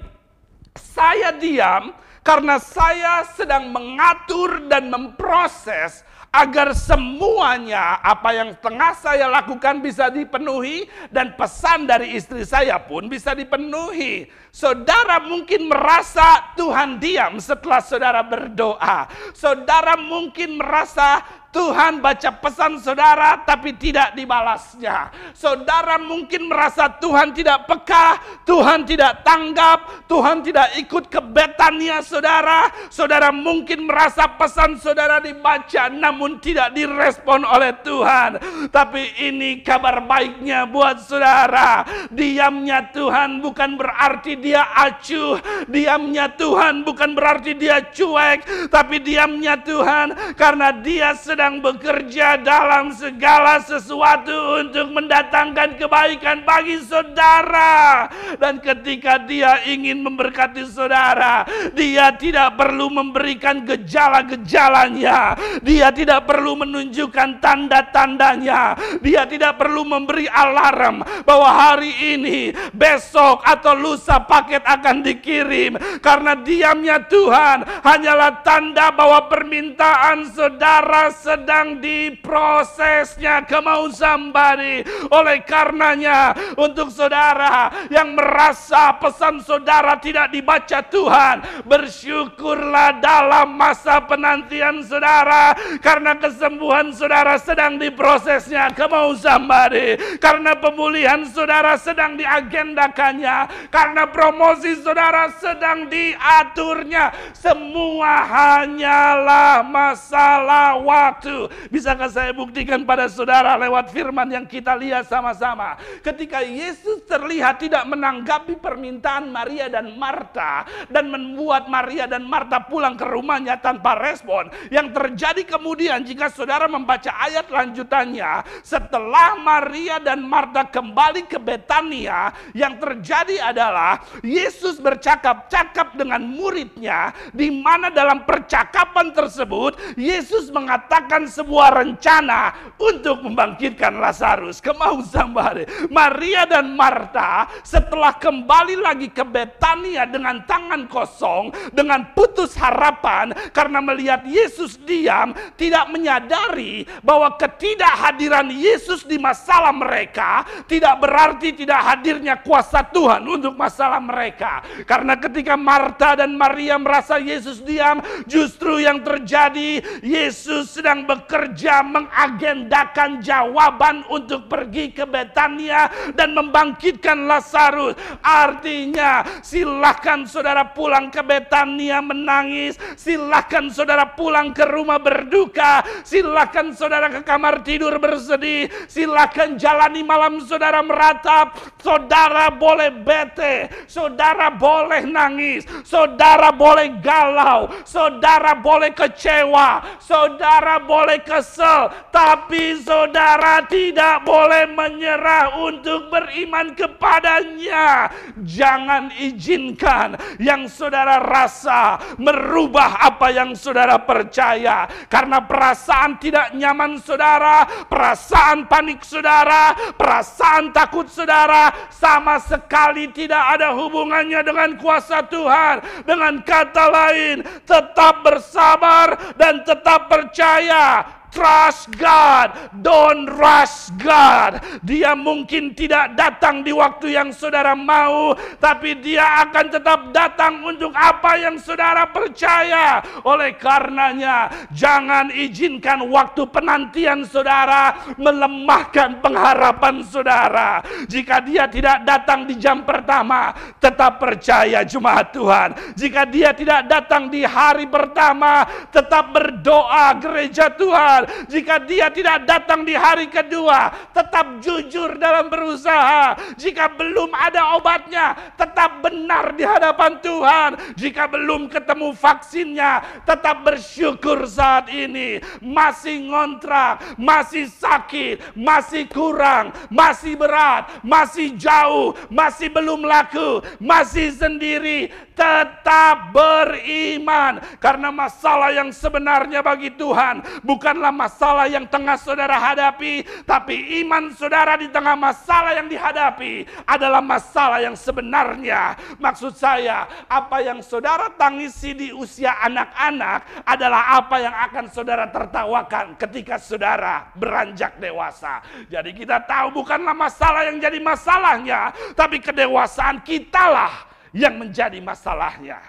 Saya 0.77 1.33
diam 1.33 1.95
karena 2.21 2.61
saya 2.61 3.25
sedang 3.33 3.73
mengatur 3.73 4.69
dan 4.69 4.91
memproses 4.91 6.05
agar 6.29 6.77
semuanya 6.77 7.97
apa 8.05 8.29
yang 8.37 8.53
tengah 8.61 8.93
saya 8.93 9.25
lakukan 9.25 9.81
bisa 9.81 10.13
dipenuhi 10.13 10.85
dan 11.09 11.33
pesan 11.33 11.89
dari 11.89 12.13
istri 12.13 12.45
saya 12.45 12.77
pun 12.77 13.09
bisa 13.09 13.33
dipenuhi. 13.33 14.29
Saudara 14.53 15.17
mungkin 15.25 15.65
merasa 15.65 16.53
Tuhan 16.53 17.01
diam 17.01 17.41
setelah 17.41 17.81
saudara 17.81 18.21
berdoa. 18.21 19.09
Saudara 19.33 19.97
mungkin 19.97 20.61
merasa 20.61 21.25
Tuhan 21.49 21.97
baca 21.97 22.29
pesan 22.37 22.77
saudara 22.77 23.41
tapi 23.41 23.73
tidak 23.73 24.13
dibalasnya. 24.13 25.09
Saudara 25.33 25.97
mungkin 25.97 26.45
merasa 26.45 26.85
Tuhan 27.01 27.33
tidak 27.33 27.65
peka, 27.65 28.21
Tuhan 28.45 28.85
tidak 28.85 29.25
tanggap, 29.25 30.05
Tuhan 30.05 30.45
tidak 30.45 30.77
ikut 30.77 31.09
kebetannya 31.09 32.05
saudara. 32.05 32.69
Saudara 32.93 33.33
mungkin 33.33 33.89
merasa 33.89 34.29
pesan 34.29 34.77
saudara 34.77 35.17
dibaca 35.17 35.89
namun 35.89 36.37
tidak 36.37 36.69
direspon 36.77 37.41
oleh 37.41 37.73
Tuhan. 37.81 38.37
Tapi 38.69 39.17
ini 39.17 39.65
kabar 39.65 40.05
baiknya 40.05 40.69
buat 40.69 41.01
saudara. 41.01 41.81
Diamnya 42.13 42.93
Tuhan 42.93 43.41
bukan 43.41 43.73
berarti 43.73 44.37
dia 44.37 44.69
acuh. 44.69 45.41
Diamnya 45.65 46.29
Tuhan 46.29 46.85
bukan 46.85 47.17
berarti 47.17 47.57
dia 47.57 47.81
cuek. 47.89 48.69
Tapi 48.69 49.01
diamnya 49.01 49.57
Tuhan 49.57 50.37
karena 50.37 50.69
dia 50.77 51.17
sedang 51.17 51.38
sedang 51.39 51.63
bekerja 51.63 52.35
dalam 52.35 52.91
segala 52.91 53.63
sesuatu 53.63 54.59
untuk 54.59 54.91
mendatangkan 54.91 55.79
kebaikan 55.79 56.43
bagi 56.43 56.83
saudara. 56.83 58.11
Dan 58.35 58.59
ketika 58.59 59.15
dia 59.23 59.63
ingin 59.63 60.03
memberkati 60.03 60.67
saudara, 60.67 61.47
dia 61.71 62.11
tidak 62.19 62.59
perlu 62.59 62.91
memberikan 62.91 63.63
gejala-gejalanya. 63.63 65.39
Dia 65.63 65.95
tidak 65.95 66.27
perlu 66.27 66.59
menunjukkan 66.59 67.39
tanda-tandanya. 67.39 68.75
Dia 68.99 69.23
tidak 69.23 69.63
perlu 69.63 69.87
memberi 69.87 70.27
alarm 70.27 71.07
bahwa 71.23 71.55
hari 71.55 72.19
ini, 72.19 72.51
besok 72.75 73.47
atau 73.47 73.79
lusa 73.79 74.19
paket 74.27 74.67
akan 74.67 75.07
dikirim. 75.07 75.79
Karena 76.03 76.35
diamnya 76.35 76.99
Tuhan 77.07 77.63
hanyalah 77.79 78.43
tanda 78.43 78.91
bahwa 78.91 79.23
permintaan 79.31 80.35
saudara 80.35 81.15
sedang 81.29 81.77
diprosesnya. 81.77 83.45
Come 83.45 83.93
somebody. 83.93 84.81
Oleh 85.13 85.45
karenanya 85.45 86.33
untuk 86.57 86.89
saudara 86.89 87.69
yang 87.93 88.17
merasa 88.17 88.97
pesan 88.97 89.45
saudara 89.45 90.01
tidak 90.01 90.33
dibaca 90.33 90.81
Tuhan. 90.89 91.61
Bersyukurlah 91.69 92.97
dalam 92.97 93.53
masa 93.53 94.01
penantian 94.01 94.81
saudara. 94.81 95.53
Karena 95.85 96.17
kesembuhan 96.17 96.89
saudara 96.97 97.37
sedang 97.37 97.77
diprosesnya. 97.77 98.73
Come 98.73 99.13
somebody. 99.13 100.01
Karena 100.17 100.57
pemulihan 100.57 101.21
saudara 101.29 101.77
sedang 101.77 102.17
diagendakannya. 102.17 103.69
Karena 103.69 104.09
promosi 104.09 104.73
saudara 104.81 105.29
sedang 105.37 105.85
diaturnya. 105.85 107.13
Semua 107.37 108.25
hanyalah 108.25 109.61
masalah 109.61 110.81
waktu. 110.81 111.18
Bisakah 111.67 112.07
saya 112.07 112.31
buktikan 112.31 112.87
pada 112.87 113.11
saudara 113.11 113.59
lewat 113.59 113.91
firman 113.91 114.31
yang 114.31 114.47
kita 114.47 114.71
lihat 114.79 115.03
sama-sama. 115.11 115.75
Ketika 115.99 116.39
Yesus 116.39 117.03
terlihat 117.03 117.59
tidak 117.59 117.83
menanggapi 117.83 118.55
permintaan 118.55 119.27
Maria 119.27 119.67
dan 119.67 119.99
Marta. 119.99 120.63
Dan 120.87 121.11
membuat 121.11 121.67
Maria 121.67 122.07
dan 122.07 122.23
Marta 122.23 122.63
pulang 122.63 122.95
ke 122.95 123.03
rumahnya 123.03 123.59
tanpa 123.59 123.99
respon. 123.99 124.47
Yang 124.71 124.95
terjadi 124.95 125.41
kemudian 125.59 126.07
jika 126.07 126.31
saudara 126.31 126.71
membaca 126.71 127.11
ayat 127.19 127.51
lanjutannya. 127.51 128.47
Setelah 128.63 129.35
Maria 129.35 129.99
dan 129.99 130.23
Marta 130.23 130.63
kembali 130.63 131.27
ke 131.27 131.35
Betania. 131.35 132.31
Yang 132.55 132.79
terjadi 132.79 133.51
adalah 133.51 133.99
Yesus 134.23 134.79
bercakap-cakap 134.79 135.99
dengan 135.99 136.23
muridnya. 136.23 137.11
Di 137.35 137.51
mana 137.51 137.91
dalam 137.91 138.23
percakapan 138.23 139.11
tersebut 139.11 139.75
Yesus 139.99 140.47
mengatakan 140.53 141.08
sebuah 141.09 141.81
rencana 141.81 142.73
untuk 142.77 143.25
membangkitkan 143.25 143.97
Lazarus. 143.97 144.61
Kemau 144.61 145.01
sambare. 145.01 145.65
Maria 145.89 146.45
dan 146.45 146.77
Marta 146.77 147.49
setelah 147.65 148.13
kembali 148.17 148.77
lagi 148.77 149.09
ke 149.09 149.25
Betania 149.25 150.05
dengan 150.05 150.45
tangan 150.45 150.85
kosong, 150.85 151.49
dengan 151.73 152.13
putus 152.13 152.53
harapan 152.59 153.33
karena 153.49 153.81
melihat 153.81 154.21
Yesus 154.27 154.77
diam, 154.85 155.33
tidak 155.57 155.89
menyadari 155.89 156.85
bahwa 157.01 157.33
ketidakhadiran 157.39 158.51
Yesus 158.53 159.07
di 159.07 159.17
masalah 159.17 159.73
mereka 159.73 160.45
tidak 160.67 160.99
berarti 160.99 161.55
tidak 161.55 161.79
hadirnya 161.81 162.35
kuasa 162.41 162.83
Tuhan 162.83 163.23
untuk 163.23 163.55
masalah 163.55 164.01
mereka. 164.03 164.61
Karena 164.83 165.15
ketika 165.15 165.55
Marta 165.55 166.19
dan 166.19 166.35
Maria 166.35 166.75
merasa 166.75 167.17
Yesus 167.21 167.63
diam, 167.63 168.03
justru 168.27 168.83
yang 168.83 168.99
terjadi 169.01 169.81
Yesus 170.03 170.75
sedang 170.75 170.98
bekerja 171.05 171.83
mengagendakan 171.85 173.21
jawaban 173.21 174.03
untuk 174.09 174.49
pergi 174.49 174.91
ke 174.95 175.05
Betania 175.05 175.91
dan 176.15 176.33
membangkitkan 176.33 177.27
Lazarus. 177.27 177.95
Artinya, 178.23 179.23
silahkan 179.43 180.25
saudara 180.25 180.71
pulang 180.71 181.11
ke 181.13 181.21
Betania 181.21 181.99
menangis, 181.99 182.79
silahkan 182.95 183.67
saudara 183.69 184.15
pulang 184.15 184.51
ke 184.55 184.65
rumah 184.65 184.97
berduka, 184.97 185.83
silahkan 186.01 186.71
saudara 186.73 187.11
ke 187.11 187.21
kamar 187.23 187.61
tidur 187.61 187.95
bersedih, 187.99 188.71
silahkan 188.89 189.59
jalani 189.59 190.01
malam 190.01 190.41
saudara 190.41 190.81
meratap, 190.81 191.53
saudara 191.83 192.49
boleh 192.49 192.91
bete, 192.91 193.69
saudara 193.85 194.49
boleh 194.49 195.05
nangis, 195.05 195.67
saudara 195.83 196.49
boleh 196.49 196.99
galau, 197.03 197.69
saudara 197.85 198.57
boleh 198.57 198.91
kecewa, 198.95 199.99
saudara 200.01 200.81
boleh 200.89 201.21
kesel, 201.21 201.93
tapi 202.09 202.81
saudara 202.81 203.61
tidak 203.69 204.25
boleh 204.25 204.65
menyerah 204.73 205.53
untuk 205.61 206.09
beriman 206.09 206.73
kepadanya. 206.73 208.09
Jangan 208.41 209.13
izinkan 209.21 210.17
yang 210.41 210.65
saudara 210.65 211.21
rasa 211.21 212.01
merubah 212.17 213.05
apa 213.05 213.29
yang 213.29 213.53
saudara 213.53 214.01
percaya. 214.01 214.89
Karena 215.05 215.45
perasaan 215.45 216.17
tidak 216.17 216.57
nyaman 216.57 216.97
saudara, 216.97 217.85
perasaan 217.85 218.65
panik 218.65 219.05
saudara, 219.05 219.93
perasaan 219.93 220.73
takut 220.73 221.05
saudara 221.05 221.69
sama 221.93 222.41
sekali 222.41 223.13
tidak 223.13 223.61
ada 223.61 223.77
hubungannya 223.77 224.41
dengan 224.41 224.73
kuasa 224.81 225.21
Tuhan. 225.29 226.01
Dengan 226.01 226.41
kata 226.41 226.85
lain, 226.89 227.45
tetap 227.67 228.25
bersabar 228.25 229.37
dan 229.37 229.61
tetap 229.61 230.09
percaya 230.09 230.78
fire 230.79 231.18
Trust 231.29 231.93
God, 231.93 232.73
don't 232.81 233.29
rush 233.29 233.93
God. 234.01 234.61
Dia 234.81 235.13
mungkin 235.13 235.77
tidak 235.77 236.17
datang 236.17 236.65
di 236.65 236.73
waktu 236.73 237.13
yang 237.13 237.29
saudara 237.29 237.77
mau, 237.77 238.33
tapi 238.57 238.97
dia 238.97 239.45
akan 239.45 239.65
tetap 239.69 239.99
datang 240.09 240.65
untuk 240.65 240.89
apa 240.97 241.37
yang 241.37 241.61
saudara 241.61 242.09
percaya. 242.09 243.01
Oleh 243.21 243.53
karenanya, 243.61 244.49
jangan 244.73 245.29
izinkan 245.29 246.01
waktu 246.09 246.49
penantian 246.49 247.21
saudara 247.29 248.13
melemahkan 248.17 249.21
pengharapan 249.21 250.01
saudara. 250.01 250.81
Jika 251.05 251.45
dia 251.45 251.69
tidak 251.69 252.03
datang 252.09 252.49
di 252.49 252.57
jam 252.57 252.81
pertama, 252.81 253.53
tetap 253.77 254.17
percaya 254.17 254.81
jemaat 254.81 255.29
Tuhan. 255.29 255.69
Jika 255.93 256.25
dia 256.25 256.57
tidak 256.57 256.89
datang 256.89 257.29
di 257.29 257.45
hari 257.45 257.85
pertama, 257.85 258.65
tetap 258.89 259.29
berdoa 259.29 260.17
gereja 260.17 260.73
Tuhan. 260.73 261.18
Jika 261.47 261.83
dia 261.83 262.11
tidak 262.13 262.45
datang 262.45 262.83
di 262.83 262.93
hari 262.93 263.27
kedua, 263.31 264.11
tetap 264.13 264.61
jujur 264.61 265.17
dalam 265.17 265.47
berusaha. 265.49 266.35
Jika 266.55 266.93
belum 266.93 267.31
ada 267.33 267.75
obatnya, 267.79 268.35
tetap 268.55 269.01
benar 269.03 269.55
di 269.55 269.63
hadapan 269.65 270.19
Tuhan. 270.19 270.71
Jika 270.95 271.27
belum 271.31 271.71
ketemu 271.71 272.13
vaksinnya, 272.13 273.23
tetap 273.25 273.63
bersyukur 273.65 274.45
saat 274.45 274.91
ini. 274.91 275.41
Masih 275.63 276.29
ngontrak, 276.29 277.17
masih 277.19 277.67
sakit, 277.67 278.55
masih 278.55 279.07
kurang, 279.09 279.71
masih 279.87 280.35
berat, 280.35 280.89
masih 281.01 281.55
jauh, 281.55 282.15
masih 282.27 282.67
belum 282.69 283.03
laku, 283.03 283.63
masih 283.79 284.31
sendiri. 284.35 285.11
Tetap 285.39 286.35
beriman. 286.35 287.63
Karena 287.79 288.11
masalah 288.11 288.75
yang 288.75 288.91
sebenarnya 288.91 289.63
bagi 289.63 289.95
Tuhan 289.95 290.43
bukanlah 290.67 291.15
masalah 291.15 291.71
yang 291.71 291.87
tengah 291.87 292.19
saudara 292.19 292.59
hadapi, 292.59 293.23
tapi 293.47 294.03
iman 294.03 294.35
saudara 294.35 294.75
di 294.75 294.91
tengah 294.91 295.15
masalah 295.15 295.79
yang 295.79 295.87
dihadapi 295.87 296.67
adalah 296.83 297.23
masalah 297.23 297.79
yang 297.79 297.95
sebenarnya. 297.95 298.99
Maksud 299.15 299.55
saya, 299.55 300.27
apa 300.27 300.59
yang 300.59 300.83
saudara 300.83 301.31
tangisi 301.31 301.95
di 301.95 302.11
usia 302.11 302.59
anak-anak 302.59 303.63
adalah 303.63 304.19
apa 304.19 304.35
yang 304.43 304.55
akan 304.67 304.85
saudara 304.91 305.31
tertawakan 305.31 306.19
ketika 306.19 306.59
saudara 306.59 307.31
beranjak 307.31 307.95
dewasa. 307.95 308.59
Jadi 308.91 309.15
kita 309.15 309.39
tahu 309.47 309.71
bukanlah 309.71 310.11
masalah 310.11 310.67
yang 310.67 310.83
jadi 310.83 310.99
masalahnya, 310.99 311.95
tapi 312.11 312.43
kedewasaan 312.43 313.23
kitalah 313.23 314.09
yang 314.33 314.57
menjadi 314.57 314.97
masalahnya. 315.01 315.81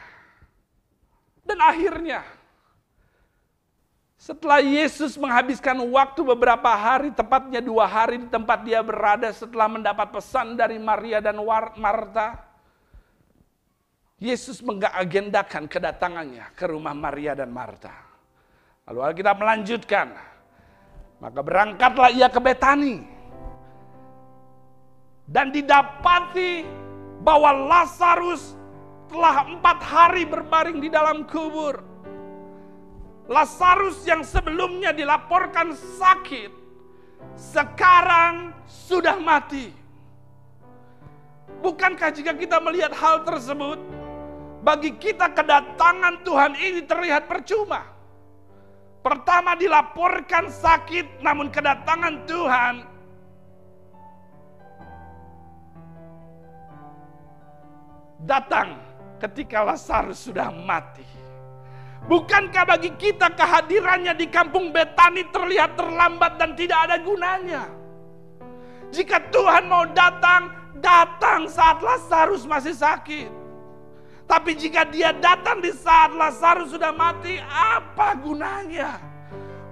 Dan 1.44 1.58
akhirnya, 1.60 2.22
setelah 4.20 4.60
Yesus 4.60 5.16
menghabiskan 5.16 5.80
waktu 5.90 6.20
beberapa 6.20 6.68
hari, 6.68 7.08
tepatnya 7.10 7.64
dua 7.64 7.88
hari 7.88 8.20
di 8.20 8.28
tempat 8.28 8.60
dia 8.62 8.84
berada 8.84 9.32
setelah 9.32 9.66
mendapat 9.66 10.12
pesan 10.12 10.60
dari 10.60 10.76
Maria 10.76 11.24
dan 11.24 11.40
Marta, 11.80 12.36
Yesus 14.20 14.60
mengagendakan 14.60 15.64
kedatangannya 15.64 16.52
ke 16.52 16.68
rumah 16.68 16.92
Maria 16.92 17.32
dan 17.32 17.48
Marta. 17.48 17.88
Lalu 18.84 19.16
kita 19.16 19.32
melanjutkan, 19.32 20.12
maka 21.24 21.40
berangkatlah 21.40 22.12
ia 22.12 22.28
ke 22.28 22.40
Betani. 22.44 23.00
Dan 25.24 25.48
didapati 25.48 26.66
bahwa 27.20 27.52
Lazarus 27.68 28.56
telah 29.12 29.44
empat 29.46 29.78
hari 29.84 30.24
berbaring 30.24 30.80
di 30.80 30.88
dalam 30.88 31.28
kubur. 31.28 31.82
Lazarus 33.30 34.02
yang 34.08 34.26
sebelumnya 34.26 34.90
dilaporkan 34.90 35.70
sakit, 35.76 36.50
sekarang 37.38 38.50
sudah 38.66 39.14
mati. 39.22 39.70
Bukankah 41.60 42.10
jika 42.10 42.34
kita 42.34 42.58
melihat 42.58 42.90
hal 42.96 43.22
tersebut, 43.22 43.78
bagi 44.66 44.96
kita 44.98 45.30
kedatangan 45.30 46.26
Tuhan 46.26 46.52
ini 46.58 46.82
terlihat 46.82 47.30
percuma? 47.30 47.86
Pertama 49.00 49.54
dilaporkan 49.54 50.50
sakit, 50.50 51.22
namun 51.22 51.54
kedatangan 51.54 52.26
Tuhan 52.26 52.89
datang 58.24 58.76
ketika 59.20 59.64
Lazarus 59.64 60.20
sudah 60.20 60.48
mati. 60.52 61.06
Bukankah 62.08 62.64
bagi 62.64 62.96
kita 62.96 63.28
kehadirannya 63.36 64.16
di 64.16 64.26
kampung 64.32 64.72
Betani 64.72 65.28
terlihat 65.28 65.76
terlambat 65.76 66.40
dan 66.40 66.56
tidak 66.56 66.88
ada 66.88 66.96
gunanya? 66.96 67.68
Jika 68.88 69.20
Tuhan 69.28 69.68
mau 69.68 69.84
datang, 69.92 70.48
datang 70.80 71.46
saat 71.46 71.84
Lazarus 71.84 72.48
masih 72.48 72.72
sakit. 72.72 73.30
Tapi 74.24 74.56
jika 74.56 74.88
dia 74.88 75.12
datang 75.12 75.60
di 75.60 75.74
saat 75.74 76.14
Lazarus 76.16 76.72
sudah 76.72 76.94
mati, 76.94 77.36
apa 77.50 78.16
gunanya? 78.16 78.96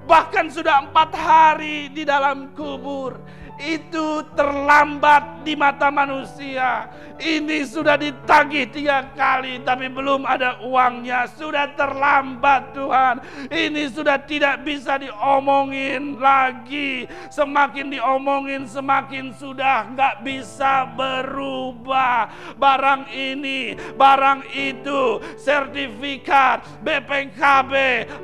Bahkan 0.04 0.52
sudah 0.52 0.88
empat 0.88 1.10
hari 1.16 1.88
di 1.94 2.04
dalam 2.04 2.52
kubur 2.52 3.16
itu 3.58 4.22
terlambat 4.38 5.42
di 5.42 5.58
mata 5.58 5.90
manusia. 5.90 6.86
Ini 7.18 7.66
sudah 7.66 7.98
ditagih 7.98 8.70
tiga 8.70 9.10
kali 9.18 9.58
tapi 9.66 9.90
belum 9.90 10.22
ada 10.22 10.62
uangnya. 10.62 11.26
Sudah 11.26 11.74
terlambat 11.74 12.76
Tuhan. 12.78 13.14
Ini 13.50 13.90
sudah 13.90 14.22
tidak 14.22 14.62
bisa 14.62 15.02
diomongin 15.02 16.22
lagi. 16.22 17.10
Semakin 17.34 17.90
diomongin 17.90 18.70
semakin 18.70 19.34
sudah 19.34 19.90
nggak 19.90 20.22
bisa 20.22 20.86
berubah. 20.94 22.30
Barang 22.54 23.10
ini, 23.10 23.74
barang 23.98 24.46
itu, 24.54 25.18
sertifikat, 25.34 26.62
BPKB, 26.86 27.72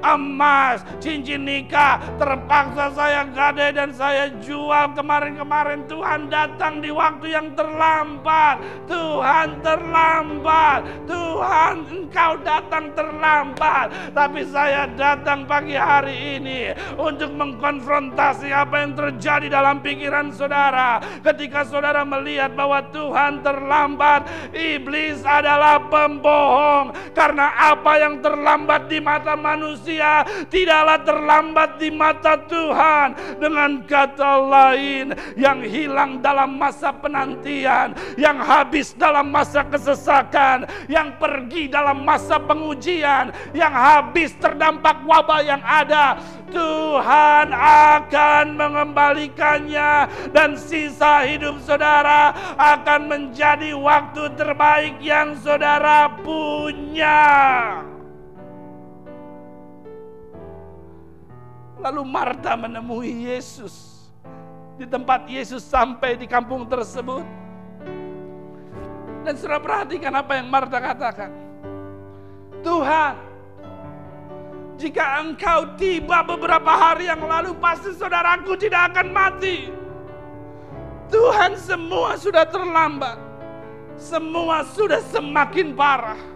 emas, 0.06 0.86
cincin 1.02 1.42
nikah. 1.42 1.98
Terpaksa 2.14 2.94
saya 2.94 3.26
gade 3.26 3.74
dan 3.74 3.90
saya 3.90 4.30
jual 4.38 4.94
kemarin 4.94 5.23
kemarin-kemarin 5.24 5.88
Tuhan 5.88 6.20
datang 6.28 6.84
di 6.84 6.92
waktu 6.92 7.32
yang 7.32 7.56
terlambat. 7.56 8.60
Tuhan 8.84 9.64
terlambat. 9.64 11.08
Tuhan 11.08 11.74
engkau 11.88 12.32
datang 12.44 12.92
terlambat. 12.92 14.12
Tapi 14.12 14.44
saya 14.44 14.84
datang 14.92 15.48
pagi 15.48 15.80
hari 15.80 16.37
ini 16.37 16.76
untuk 17.00 17.32
mengkonfrontasi 17.32 18.52
apa 18.52 18.84
yang 18.84 18.92
terjadi 18.92 19.48
dalam 19.48 19.80
pikiran 19.80 20.28
saudara. 20.28 21.00
Ketika 21.24 21.64
saudara 21.64 22.04
melihat 22.04 22.52
bahwa 22.52 22.84
Tuhan 22.92 23.40
terlambat, 23.40 24.28
iblis 24.52 25.24
adalah 25.24 25.88
pembohong. 25.88 27.16
Karena 27.16 27.72
apa 27.72 27.96
yang 27.96 28.20
terlambat 28.20 28.92
di 28.92 29.00
mata 29.00 29.32
manusia 29.40 30.20
tidaklah 30.52 31.00
terlambat 31.00 31.80
di 31.80 31.88
mata 31.88 32.37
Tuhan. 32.44 33.40
Dengan 33.40 33.80
kata 33.88 34.32
lain, 34.44 35.13
yang 35.35 35.62
hilang 35.64 36.20
dalam 36.20 36.57
masa 36.57 36.92
penantian, 36.94 37.92
yang 38.14 38.38
habis 38.40 38.94
dalam 38.94 39.31
masa 39.31 39.66
kesesakan, 39.66 40.66
yang 40.87 41.16
pergi 41.16 41.70
dalam 41.70 42.03
masa 42.03 42.38
pengujian, 42.38 43.31
yang 43.57 43.72
habis 43.72 44.35
terdampak 44.38 45.03
wabah 45.07 45.40
yang 45.42 45.62
ada. 45.62 46.18
Tuhan 46.55 47.50
akan 47.50 48.44
mengembalikannya 48.55 50.07
dan 50.31 50.55
sisa 50.55 51.27
hidup 51.27 51.59
saudara 51.59 52.31
akan 52.55 53.11
menjadi 53.11 53.74
waktu 53.74 54.31
terbaik 54.38 54.94
yang 55.03 55.35
saudara 55.42 56.07
punya. 56.22 57.27
Lalu 61.83 62.03
Marta 62.07 62.57
menemui 62.57 63.29
Yesus 63.29 63.93
di 64.74 64.87
tempat 64.88 65.30
Yesus 65.30 65.62
sampai 65.62 66.18
di 66.18 66.26
kampung 66.26 66.66
tersebut. 66.66 67.22
Dan 69.24 69.34
sudah 69.40 69.56
perhatikan 69.62 70.12
apa 70.12 70.37
yang 70.37 70.52
Marta 70.52 70.76
katakan. 70.76 71.32
Tuhan, 72.60 73.14
jika 74.76 75.24
engkau 75.24 75.78
tiba 75.80 76.20
beberapa 76.26 76.68
hari 76.68 77.08
yang 77.08 77.24
lalu, 77.24 77.56
pasti 77.56 77.94
saudaraku 77.96 78.58
tidak 78.58 78.92
akan 78.92 79.08
mati. 79.14 79.72
Tuhan 81.08 81.56
semua 81.56 82.18
sudah 82.20 82.44
terlambat. 82.44 83.16
Semua 83.94 84.66
sudah 84.74 84.98
semakin 85.14 85.70
parah 85.78 86.33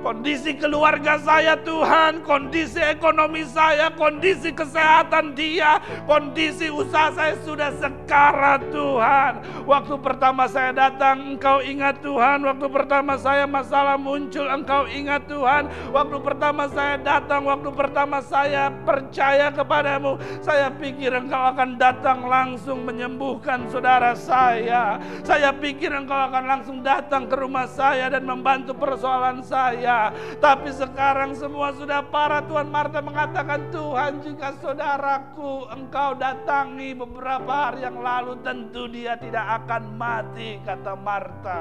Kondisi 0.00 0.56
keluarga 0.56 1.20
saya 1.20 1.60
Tuhan, 1.60 2.24
kondisi 2.24 2.80
ekonomi 2.80 3.44
saya, 3.44 3.92
kondisi 3.92 4.48
kesehatan 4.48 5.36
dia, 5.36 5.76
kondisi 6.08 6.72
usaha 6.72 7.12
saya 7.12 7.36
sudah 7.44 7.68
sekarat 7.76 8.64
Tuhan. 8.72 9.32
Waktu 9.68 9.94
pertama 10.00 10.48
saya 10.48 10.72
datang, 10.72 11.36
engkau 11.36 11.60
ingat 11.60 12.00
Tuhan. 12.00 12.40
Waktu 12.48 12.66
pertama 12.72 13.20
saya 13.20 13.44
masalah 13.44 14.00
muncul, 14.00 14.48
engkau 14.48 14.88
ingat 14.88 15.28
Tuhan. 15.28 15.68
Waktu 15.92 16.16
pertama 16.24 16.64
saya 16.72 16.96
datang, 16.96 17.44
waktu 17.44 17.68
pertama 17.68 18.24
saya 18.24 18.72
percaya 18.72 19.52
kepadamu. 19.52 20.16
Saya 20.40 20.72
pikir 20.80 21.12
engkau 21.12 21.44
akan 21.52 21.76
datang 21.76 22.24
langsung 22.24 22.88
menyembuhkan 22.88 23.68
saudara 23.68 24.16
saya. 24.16 24.96
Saya 25.28 25.52
pikir 25.52 25.92
engkau 25.92 26.16
akan 26.16 26.44
langsung 26.48 26.80
datang 26.80 27.28
ke 27.28 27.36
rumah 27.36 27.68
saya 27.68 28.08
dan 28.08 28.24
membantu 28.24 28.72
persoalan 28.72 29.44
saya 29.44 29.79
saya. 29.80 30.12
Tapi 30.36 30.68
sekarang 30.76 31.32
semua 31.32 31.72
sudah 31.72 32.04
parah. 32.04 32.44
Tuhan 32.44 32.68
Marta 32.68 33.00
mengatakan, 33.00 33.72
Tuhan 33.72 34.20
jika 34.20 34.52
saudaraku 34.60 35.72
engkau 35.72 36.12
datangi 36.20 36.92
beberapa 36.92 37.48
hari 37.48 37.88
yang 37.88 38.04
lalu, 38.04 38.36
tentu 38.44 38.84
dia 38.92 39.16
tidak 39.16 39.64
akan 39.64 39.82
mati, 39.96 40.60
kata 40.60 40.92
Marta. 41.00 41.60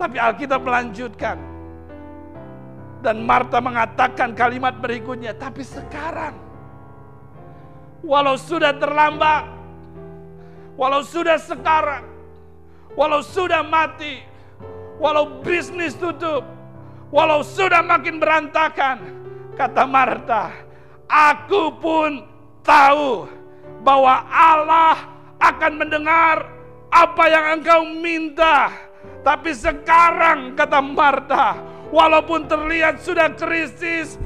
Tapi 0.00 0.16
Alkitab 0.16 0.64
melanjutkan. 0.64 1.38
Dan 3.04 3.20
Marta 3.20 3.60
mengatakan 3.60 4.32
kalimat 4.32 4.80
berikutnya, 4.80 5.36
tapi 5.36 5.60
sekarang, 5.60 6.32
walau 8.00 8.32
sudah 8.40 8.72
terlambat, 8.80 9.44
walau 10.72 11.04
sudah 11.04 11.36
sekarang, 11.36 12.08
walau 12.96 13.20
sudah 13.20 13.60
mati, 13.60 14.24
walau 14.98 15.42
bisnis 15.42 15.94
tutup, 15.98 16.44
walau 17.10 17.42
sudah 17.42 17.82
makin 17.82 18.18
berantakan, 18.18 18.98
kata 19.54 19.84
Marta, 19.86 20.50
aku 21.06 21.74
pun 21.78 22.26
tahu 22.64 23.28
bahwa 23.84 24.24
Allah 24.28 24.96
akan 25.38 25.72
mendengar 25.76 26.48
apa 26.88 27.24
yang 27.28 27.44
engkau 27.60 27.80
minta. 27.98 28.72
Tapi 29.24 29.56
sekarang 29.56 30.52
kata 30.52 30.80
Marta, 30.84 31.56
walaupun 31.88 32.44
terlihat 32.44 33.00
sudah 33.00 33.32
krisis, 33.32 34.20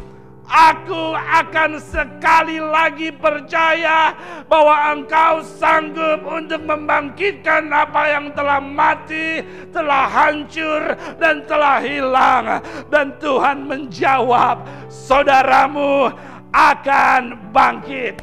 Aku 0.49 1.13
akan 1.13 1.77
sekali 1.77 2.57
lagi 2.57 3.13
percaya 3.13 4.17
bahwa 4.49 4.97
engkau 4.97 5.45
sanggup 5.45 6.25
untuk 6.25 6.65
membangkitkan 6.65 7.69
apa 7.69 8.17
yang 8.17 8.33
telah 8.33 8.57
mati, 8.57 9.45
telah 9.77 10.09
hancur, 10.09 10.97
dan 11.21 11.45
telah 11.45 11.85
hilang. 11.85 12.65
Dan 12.89 13.13
Tuhan 13.21 13.69
menjawab, 13.69 14.65
saudaramu 14.89 16.09
akan 16.57 17.53
bangkit. 17.53 18.17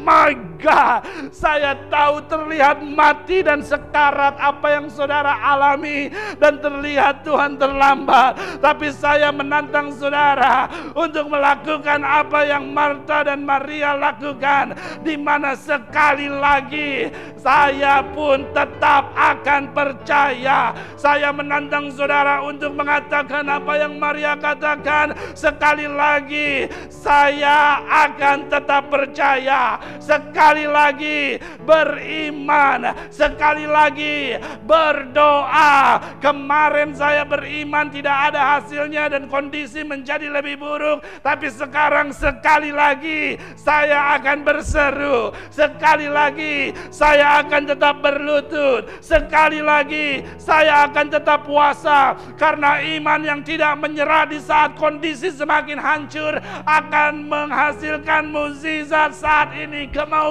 My 0.00 0.49
God, 0.60 1.32
saya 1.32 1.72
tahu 1.88 2.20
terlihat 2.28 2.84
mati 2.84 3.40
dan 3.40 3.64
sekarat 3.64 4.36
apa 4.36 4.76
yang 4.76 4.92
saudara 4.92 5.40
alami 5.40 6.12
dan 6.36 6.60
terlihat 6.60 7.24
Tuhan 7.24 7.56
terlambat. 7.56 8.60
Tapi 8.60 8.92
saya 8.92 9.32
menantang 9.32 9.88
saudara 9.96 10.68
untuk 10.92 11.32
melakukan 11.32 12.04
apa 12.04 12.44
yang 12.44 12.68
Marta 12.76 13.24
dan 13.24 13.40
Maria 13.40 13.96
lakukan. 13.96 14.76
Di 15.00 15.16
mana 15.16 15.56
sekali 15.56 16.28
lagi 16.28 17.08
saya 17.40 18.04
pun 18.04 18.44
tetap 18.52 19.16
akan 19.16 19.72
percaya. 19.72 20.76
Saya 21.00 21.32
menantang 21.32 21.88
saudara 21.88 22.44
untuk 22.44 22.76
mengatakan 22.76 23.48
apa 23.48 23.80
yang 23.80 23.96
Maria 23.96 24.36
katakan. 24.36 25.16
Sekali 25.32 25.88
lagi 25.88 26.68
saya 26.92 27.80
akan 27.88 28.52
tetap 28.52 28.92
percaya. 28.92 29.80
Sekali 29.96 30.49
sekali 30.50 30.66
lagi 30.66 31.38
beriman, 31.62 32.82
sekali 33.06 33.70
lagi 33.70 34.34
berdoa. 34.66 36.02
Kemarin 36.18 36.90
saya 36.90 37.22
beriman 37.22 37.86
tidak 37.86 38.34
ada 38.34 38.58
hasilnya 38.58 39.14
dan 39.14 39.30
kondisi 39.30 39.86
menjadi 39.86 40.26
lebih 40.26 40.58
buruk, 40.58 41.06
tapi 41.22 41.54
sekarang 41.54 42.10
sekali 42.10 42.74
lagi 42.74 43.38
saya 43.54 44.18
akan 44.18 44.42
berseru, 44.42 45.30
sekali 45.54 46.10
lagi 46.10 46.74
saya 46.90 47.46
akan 47.46 47.70
tetap 47.70 48.02
berlutut, 48.02 48.90
sekali 48.98 49.62
lagi 49.62 50.26
saya 50.34 50.90
akan 50.90 51.14
tetap 51.14 51.46
puasa. 51.46 52.18
Karena 52.34 52.82
iman 52.98 53.22
yang 53.22 53.40
tidak 53.46 53.78
menyerah 53.78 54.26
di 54.26 54.42
saat 54.42 54.74
kondisi 54.74 55.30
semakin 55.30 55.78
hancur 55.78 56.42
akan 56.66 57.22
menghasilkan 57.30 58.34
mukjizat 58.34 59.14
saat 59.14 59.54
ini. 59.54 59.86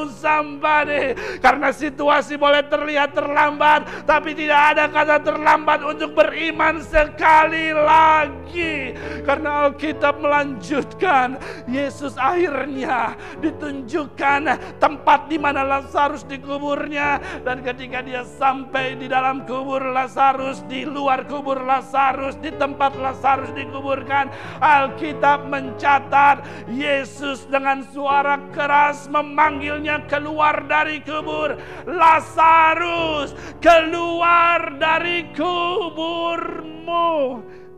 Kemau 0.09 0.17
somebody. 0.17 1.13
Karena 1.37 1.69
situasi 1.69 2.35
boleh 2.35 2.65
terlihat 2.65 3.13
terlambat, 3.13 4.05
tapi 4.09 4.33
tidak 4.33 4.61
ada 4.75 4.83
kata 4.89 5.17
terlambat 5.21 5.85
untuk 5.85 6.17
beriman 6.17 6.81
sekali 6.81 7.71
lagi. 7.71 8.97
Karena 9.23 9.69
Alkitab 9.69 10.17
melanjutkan, 10.17 11.37
Yesus 11.69 12.17
akhirnya 12.17 13.13
ditunjukkan 13.39 14.41
tempat 14.81 15.29
di 15.29 15.37
mana 15.37 15.61
Lazarus 15.61 16.25
dikuburnya 16.25 17.21
dan 17.45 17.61
ketika 17.61 18.01
dia 18.01 18.25
sampai 18.25 18.97
di 18.97 19.05
dalam 19.05 19.45
kubur 19.45 19.93
Lazarus, 19.93 20.65
di 20.65 20.83
luar 20.83 21.29
kubur 21.29 21.61
Lazarus, 21.61 22.35
di 22.41 22.49
tempat 22.57 22.97
Lazarus 22.97 23.53
dikuburkan, 23.53 24.33
Alkitab 24.57 25.45
mencatat 25.45 26.67
Yesus 26.73 27.45
dengan 27.45 27.85
suara 27.93 28.41
keras 28.49 29.05
memanggilnya 29.11 29.98
keluar 30.07 30.63
dari 30.69 31.01
kubur. 31.03 31.57
Lazarus, 31.89 33.35
keluar 33.59 34.77
dari 34.79 35.27
kuburmu. 35.35 37.09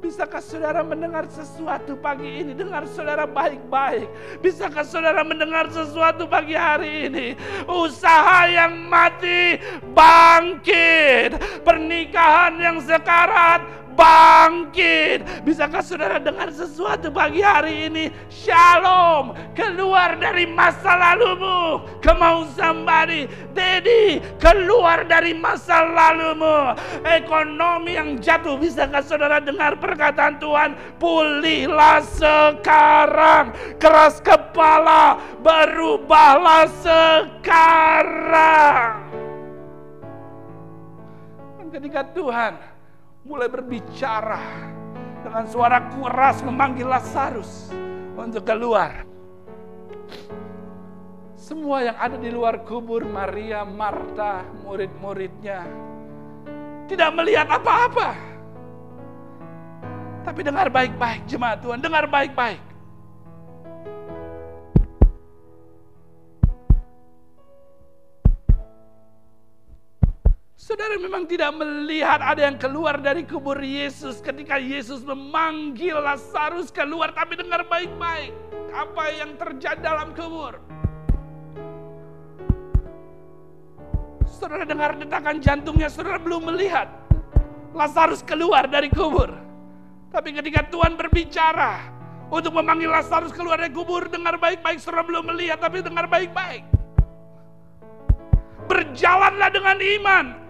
Bisakah 0.01 0.41
saudara 0.41 0.82
mendengar 0.82 1.30
sesuatu 1.30 1.93
pagi 1.93 2.41
ini? 2.41 2.57
Dengar 2.57 2.89
saudara 2.89 3.30
baik-baik. 3.30 4.09
Bisakah 4.41 4.82
saudara 4.82 5.22
mendengar 5.22 5.69
sesuatu 5.69 6.26
pagi 6.26 6.57
hari 6.57 7.05
ini? 7.05 7.38
Usaha 7.69 8.49
yang 8.49 8.89
mati 8.89 9.61
bangkit. 9.93 11.38
Pernikahan 11.61 12.57
yang 12.57 12.82
sekarat 12.82 13.61
bangkit. 13.96 15.44
Bisakah 15.44 15.84
saudara 15.84 16.18
dengar 16.20 16.52
sesuatu 16.52 17.12
pagi 17.12 17.44
hari 17.44 17.92
ini? 17.92 18.12
Shalom, 18.32 19.36
keluar 19.54 20.18
dari 20.18 20.48
masa 20.48 20.96
lalumu. 20.98 21.84
Kemau 22.00 22.48
somebody, 22.56 23.28
Daddy, 23.52 24.24
keluar 24.39 25.04
dari 25.08 25.36
masa 25.36 25.84
lalumu. 25.86 26.74
Ekonomi 27.04 27.96
yang 28.00 28.18
jatuh, 28.20 28.58
bisakah 28.58 29.04
saudara 29.04 29.39
dengar 29.44 29.78
perkataan 29.78 30.39
Tuhan? 30.39 30.76
Pulihlah 30.98 32.02
sekarang, 32.04 33.54
keras 33.78 34.22
kepala, 34.24 35.20
berubahlah 35.42 36.68
sekarang. 36.82 38.02
Ketika 41.72 42.04
Tuhan 42.12 42.60
mulai 43.22 43.49
berbicara 43.49 44.41
dengan 45.22 45.45
suara 45.45 45.78
keras 45.93 46.41
memanggil 46.41 46.89
Lazarus 46.89 47.69
untuk 48.17 48.41
keluar. 48.45 49.05
Semua 51.38 51.84
yang 51.84 51.97
ada 51.97 52.17
di 52.17 52.30
luar 52.30 52.61
kubur 52.65 53.05
Maria, 53.05 53.65
Marta, 53.65 54.45
murid-muridnya 54.63 55.65
tidak 56.86 57.09
melihat 57.17 57.47
apa-apa. 57.49 58.13
Tapi 60.22 60.41
dengar 60.45 60.69
baik-baik 60.69 61.26
jemaat 61.26 61.59
Tuhan, 61.65 61.82
dengar 61.82 62.05
baik-baik. 62.05 62.70
Saudara 70.82 70.98
memang 70.98 71.30
tidak 71.30 71.54
melihat 71.62 72.18
ada 72.26 72.42
yang 72.42 72.58
keluar 72.58 72.98
dari 72.98 73.22
kubur 73.22 73.54
Yesus 73.62 74.18
ketika 74.18 74.58
Yesus 74.58 75.06
memanggil 75.06 75.94
Lazarus 75.94 76.74
keluar. 76.74 77.14
Tapi 77.14 77.38
dengar 77.38 77.62
baik-baik 77.70 78.34
apa 78.74 79.04
yang 79.14 79.38
terjadi 79.38 79.78
dalam 79.78 80.10
kubur. 80.18 80.58
Saudara 84.26 84.66
dengar 84.66 84.98
detakan 84.98 85.38
jantungnya, 85.38 85.86
saudara 85.86 86.18
belum 86.18 86.50
melihat 86.50 86.90
Lazarus 87.78 88.26
keluar 88.26 88.66
dari 88.66 88.90
kubur. 88.90 89.30
Tapi 90.10 90.34
ketika 90.34 90.66
Tuhan 90.66 90.98
berbicara 90.98 91.94
untuk 92.34 92.58
memanggil 92.58 92.90
Lazarus 92.90 93.30
keluar 93.30 93.62
dari 93.62 93.70
kubur, 93.70 94.10
dengar 94.10 94.34
baik-baik, 94.42 94.82
saudara 94.82 95.06
belum 95.06 95.30
melihat, 95.30 95.62
tapi 95.62 95.86
dengar 95.86 96.10
baik-baik. 96.10 96.66
Berjalanlah 98.66 99.54
dengan 99.54 99.78
iman, 99.78 100.42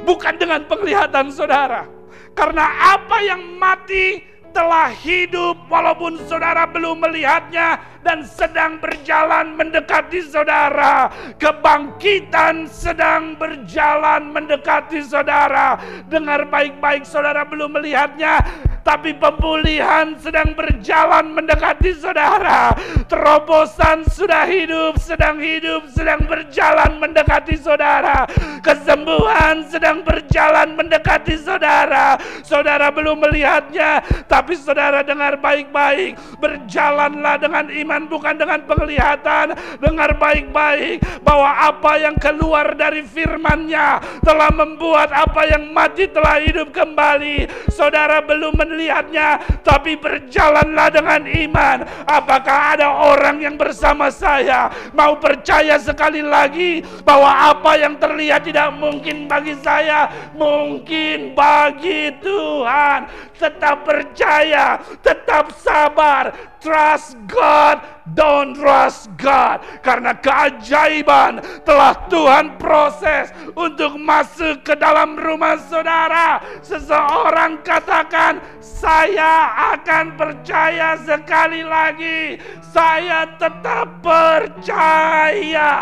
bukan 0.00 0.34
dengan 0.40 0.64
penglihatan 0.64 1.28
saudara. 1.28 1.84
Karena 2.32 2.96
apa 2.96 3.20
yang 3.20 3.60
mati 3.60 4.24
telah 4.52 4.92
hidup 4.92 5.68
walaupun 5.68 6.20
saudara 6.28 6.68
belum 6.68 7.00
melihatnya 7.00 7.80
dan 8.02 8.26
sedang 8.26 8.82
berjalan 8.82 9.54
mendekati 9.54 10.22
saudara. 10.26 11.08
Kebangkitan 11.38 12.66
sedang 12.66 13.38
berjalan 13.38 14.34
mendekati 14.34 15.02
saudara. 15.06 15.78
Dengar 16.10 16.50
baik-baik 16.50 17.06
saudara 17.06 17.46
belum 17.46 17.78
melihatnya, 17.78 18.42
tapi 18.82 19.14
pemulihan 19.14 20.18
sedang 20.18 20.58
berjalan 20.58 21.30
mendekati 21.30 21.94
saudara. 21.94 22.74
Terobosan 23.06 24.02
sudah 24.10 24.42
hidup, 24.50 24.98
sedang 24.98 25.38
hidup, 25.38 25.86
sedang 25.94 26.26
berjalan 26.26 26.98
mendekati 26.98 27.54
saudara. 27.54 28.26
Kesembuhan 28.58 29.70
sedang 29.70 30.02
berjalan 30.02 30.74
mendekati 30.74 31.38
saudara. 31.38 32.18
Saudara 32.42 32.90
belum 32.90 33.22
melihatnya, 33.22 34.02
tapi 34.26 34.58
saudara 34.58 35.06
dengar 35.06 35.38
baik-baik. 35.38 36.18
Berjalanlah 36.42 37.38
dengan 37.38 37.70
iman 37.70 37.91
bukan 38.08 38.34
dengan 38.36 38.60
penglihatan. 38.64 39.56
Dengar 39.80 40.16
baik-baik 40.16 41.02
bahwa 41.20 41.50
apa 41.50 41.92
yang 42.00 42.16
keluar 42.16 42.72
dari 42.76 43.04
firman-Nya 43.04 44.20
telah 44.22 44.50
membuat 44.52 45.10
apa 45.12 45.48
yang 45.48 45.70
mati 45.74 46.08
telah 46.08 46.40
hidup 46.40 46.70
kembali. 46.72 47.68
Saudara 47.72 48.22
belum 48.22 48.54
melihatnya, 48.56 49.60
tapi 49.66 49.98
berjalanlah 49.98 50.88
dengan 50.92 51.22
iman. 51.26 51.78
Apakah 52.06 52.78
ada 52.78 52.88
orang 52.92 53.42
yang 53.42 53.56
bersama 53.56 54.08
saya 54.08 54.70
mau 54.94 55.16
percaya 55.18 55.76
sekali 55.80 56.22
lagi 56.22 56.84
bahwa 57.02 57.28
apa 57.28 57.78
yang 57.78 57.96
terlihat 57.98 58.46
tidak 58.46 58.70
mungkin 58.76 59.26
bagi 59.26 59.56
saya, 59.60 60.08
mungkin 60.36 61.34
bagi 61.34 62.14
Tuhan. 62.22 63.31
Tetap 63.42 63.82
percaya, 63.82 64.78
tetap 65.02 65.50
sabar, 65.58 66.30
trust 66.62 67.18
God, 67.26 67.82
don't 68.14 68.54
trust 68.54 69.10
God. 69.18 69.66
Karena 69.82 70.14
keajaiban 70.14 71.42
telah 71.66 72.06
Tuhan 72.06 72.54
proses 72.54 73.34
untuk 73.58 73.98
masuk 73.98 74.62
ke 74.62 74.78
dalam 74.78 75.18
rumah 75.18 75.58
saudara. 75.58 76.38
Seseorang 76.62 77.66
katakan, 77.66 78.38
saya 78.62 79.50
akan 79.74 80.14
percaya 80.14 80.94
sekali 81.02 81.66
lagi. 81.66 82.38
Saya 82.70 83.26
tetap 83.42 83.98
percaya. 83.98 85.74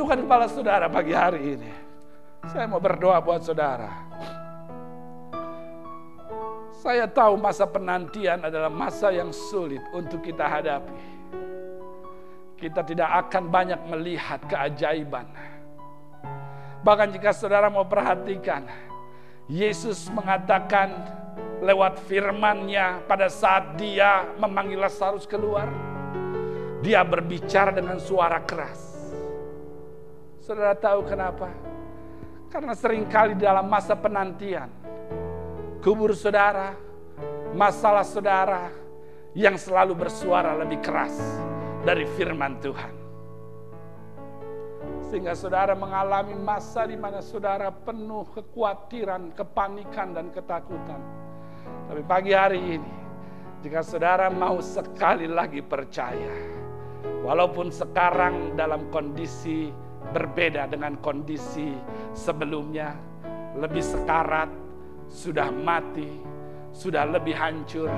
Tundukkan 0.00 0.24
kepala 0.24 0.48
saudara 0.48 0.88
pagi 0.88 1.12
hari 1.12 1.60
ini. 1.60 1.72
Saya 2.48 2.64
mau 2.64 2.80
berdoa 2.80 3.20
buat 3.20 3.44
saudara. 3.44 4.08
Saya 6.80 7.04
tahu 7.04 7.36
masa 7.36 7.68
penantian 7.68 8.40
adalah 8.40 8.72
masa 8.72 9.12
yang 9.12 9.28
sulit 9.28 9.84
untuk 9.92 10.24
kita 10.24 10.48
hadapi. 10.48 11.04
Kita 12.56 12.80
tidak 12.80 13.28
akan 13.28 13.52
banyak 13.52 13.76
melihat 13.92 14.40
keajaiban. 14.48 15.28
Bahkan 16.80 17.20
jika 17.20 17.36
saudara 17.36 17.68
mau 17.68 17.84
perhatikan, 17.84 18.72
Yesus 19.52 20.08
mengatakan 20.16 20.96
lewat 21.60 22.00
firman-Nya 22.08 23.04
pada 23.04 23.28
saat 23.28 23.76
dia 23.76 24.24
memanggil 24.40 24.80
Lazarus 24.80 25.28
keluar, 25.28 25.68
dia 26.80 27.04
berbicara 27.04 27.68
dengan 27.68 28.00
suara 28.00 28.40
keras. 28.40 28.89
Saudara 30.40 30.72
tahu 30.72 31.04
kenapa? 31.04 31.52
Karena 32.48 32.72
sering 32.72 33.04
kali 33.06 33.36
dalam 33.36 33.68
masa 33.68 33.92
penantian, 33.92 34.72
kubur 35.84 36.16
saudara 36.16 36.74
masalah 37.52 38.02
saudara 38.02 38.72
yang 39.36 39.54
selalu 39.54 39.94
bersuara 39.94 40.56
lebih 40.58 40.80
keras 40.82 41.14
dari 41.84 42.08
firman 42.16 42.58
Tuhan. 42.58 42.94
Sehingga 45.12 45.34
saudara 45.34 45.74
mengalami 45.74 46.38
masa 46.38 46.86
di 46.86 46.94
mana 46.94 47.18
saudara 47.18 47.68
penuh 47.74 48.26
kekhawatiran, 48.30 49.34
kepanikan, 49.34 50.14
dan 50.14 50.30
ketakutan. 50.30 51.02
Tapi 51.90 52.02
pagi 52.06 52.30
hari 52.30 52.78
ini, 52.78 52.94
jika 53.60 53.82
saudara 53.82 54.30
mau 54.30 54.62
sekali 54.62 55.26
lagi 55.26 55.60
percaya, 55.66 56.30
walaupun 57.26 57.74
sekarang 57.74 58.54
dalam 58.54 58.86
kondisi 58.94 59.74
berbeda 60.10 60.66
dengan 60.66 60.96
kondisi 61.04 61.76
sebelumnya, 62.16 62.96
lebih 63.60 63.84
sekarat, 63.84 64.48
sudah 65.10 65.52
mati, 65.52 66.08
sudah 66.72 67.04
lebih 67.06 67.36
hancur. 67.36 67.90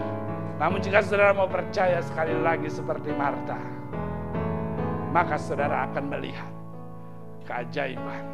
Namun 0.59 0.83
jika 0.83 1.03
saudara 1.03 1.33
mau 1.35 1.49
percaya 1.49 2.03
sekali 2.03 2.35
lagi 2.37 2.69
seperti 2.69 3.15
Marta, 3.15 3.59
maka 5.13 5.37
saudara 5.37 5.87
akan 5.91 6.05
melihat 6.09 6.53
keajaiban 7.45 8.25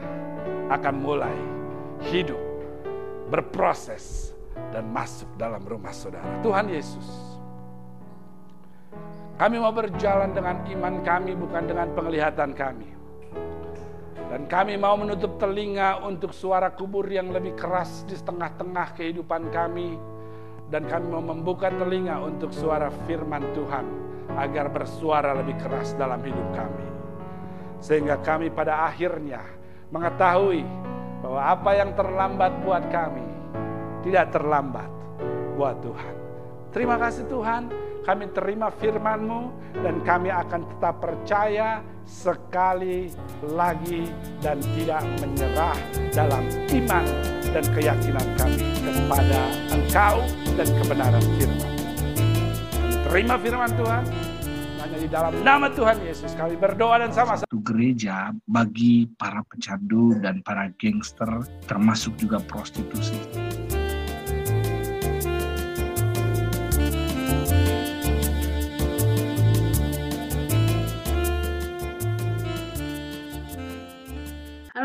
akan 0.69 0.95
mulai 1.01 1.39
hidup, 2.13 2.39
berproses, 3.33 4.37
dan 4.71 4.85
masuk 4.93 5.29
dalam 5.41 5.63
rumah 5.65 5.95
saudara. 5.95 6.29
Tuhan 6.45 6.69
Yesus, 6.69 7.09
kami 9.41 9.57
mau 9.57 9.73
berjalan 9.73 10.35
dengan 10.35 10.61
iman 10.67 10.95
kami, 11.07 11.33
bukan 11.39 11.65
dengan 11.65 11.89
penglihatan 11.97 12.53
kami. 12.53 12.98
Dan 14.29 14.45
kami 14.45 14.77
mau 14.77 14.93
menutup 15.01 15.41
telinga 15.41 16.05
untuk 16.05 16.37
suara 16.37 16.69
kubur 16.69 17.09
yang 17.09 17.33
lebih 17.33 17.57
keras 17.57 18.05
di 18.05 18.13
tengah-tengah 18.13 18.93
kehidupan 18.93 19.49
kami. 19.49 19.97
Dan 20.69 20.85
kami 20.85 21.07
mau 21.09 21.25
membuka 21.25 21.73
telinga 21.73 22.21
untuk 22.21 22.53
suara 22.53 22.93
firman 23.09 23.41
Tuhan 23.57 23.89
agar 24.37 24.69
bersuara 24.69 25.33
lebih 25.33 25.57
keras 25.57 25.97
dalam 25.97 26.21
hidup 26.21 26.49
kami. 26.53 26.89
Sehingga 27.81 28.21
kami 28.21 28.53
pada 28.53 28.85
akhirnya 28.85 29.41
mengetahui 29.89 30.61
bahwa 31.25 31.41
apa 31.41 31.71
yang 31.73 31.91
terlambat 31.97 32.53
buat 32.63 32.85
kami 32.93 33.25
tidak 34.05 34.29
terlambat 34.29 34.91
buat 35.57 35.81
Tuhan. 35.81 36.15
Terima 36.71 37.01
kasih 37.01 37.25
Tuhan, 37.27 37.73
kami 38.09 38.25
terima 38.33 38.73
firman-Mu 38.73 39.53
dan 39.85 40.01
kami 40.01 40.33
akan 40.33 40.65
tetap 40.65 40.97
percaya 41.05 41.85
sekali 42.09 43.13
lagi 43.53 44.09
dan 44.41 44.65
tidak 44.73 45.05
menyerah 45.21 45.77
dalam 46.17 46.49
iman 46.73 47.05
dan 47.53 47.65
keyakinan 47.77 48.25
kami 48.41 48.65
kepada 48.81 49.41
Engkau 49.77 50.25
dan 50.57 50.69
kebenaran 50.81 51.25
firman. 51.37 51.73
Terima 53.13 53.37
firman 53.37 53.71
Tuhan, 53.77 54.05
hanya 54.81 54.99
di 55.05 55.09
dalam 55.13 55.33
nama 55.45 55.69
Tuhan 55.69 56.01
Yesus 56.01 56.33
kami 56.33 56.57
berdoa 56.57 57.05
dan 57.05 57.13
sama-sama. 57.13 57.45
Satu 57.45 57.61
gereja 57.61 58.33
bagi 58.49 59.05
para 59.21 59.45
pecandu 59.53 60.17
dan 60.25 60.41
para 60.41 60.73
gangster 60.81 61.45
termasuk 61.69 62.17
juga 62.17 62.41
prostitusi. 62.41 63.21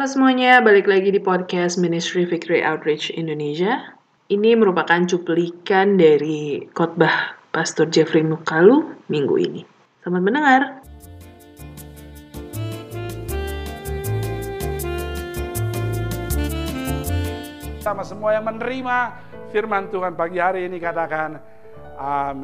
Halo 0.04 0.20
semuanya, 0.20 0.60
balik 0.60 0.84
lagi 0.84 1.16
di 1.16 1.22
podcast 1.24 1.80
Ministry 1.80 2.28
Victory 2.28 2.60
Outreach 2.60 3.08
Indonesia. 3.16 3.96
Ini 4.28 4.52
merupakan 4.60 5.00
cuplikan 5.08 5.96
dari 5.96 6.60
khotbah 6.76 7.40
Pastor 7.56 7.88
Jeffrey 7.88 8.20
Mukalu 8.20 8.84
minggu 9.08 9.36
ini. 9.40 9.64
Selamat 10.04 10.22
mendengar. 10.28 10.62
Sama 17.80 18.04
semua 18.04 18.36
yang 18.36 18.44
menerima 18.44 18.98
firman 19.56 19.88
Tuhan 19.88 20.20
pagi 20.20 20.44
hari 20.44 20.68
ini 20.68 20.84
katakan 20.84 21.40
amin. 21.96 22.44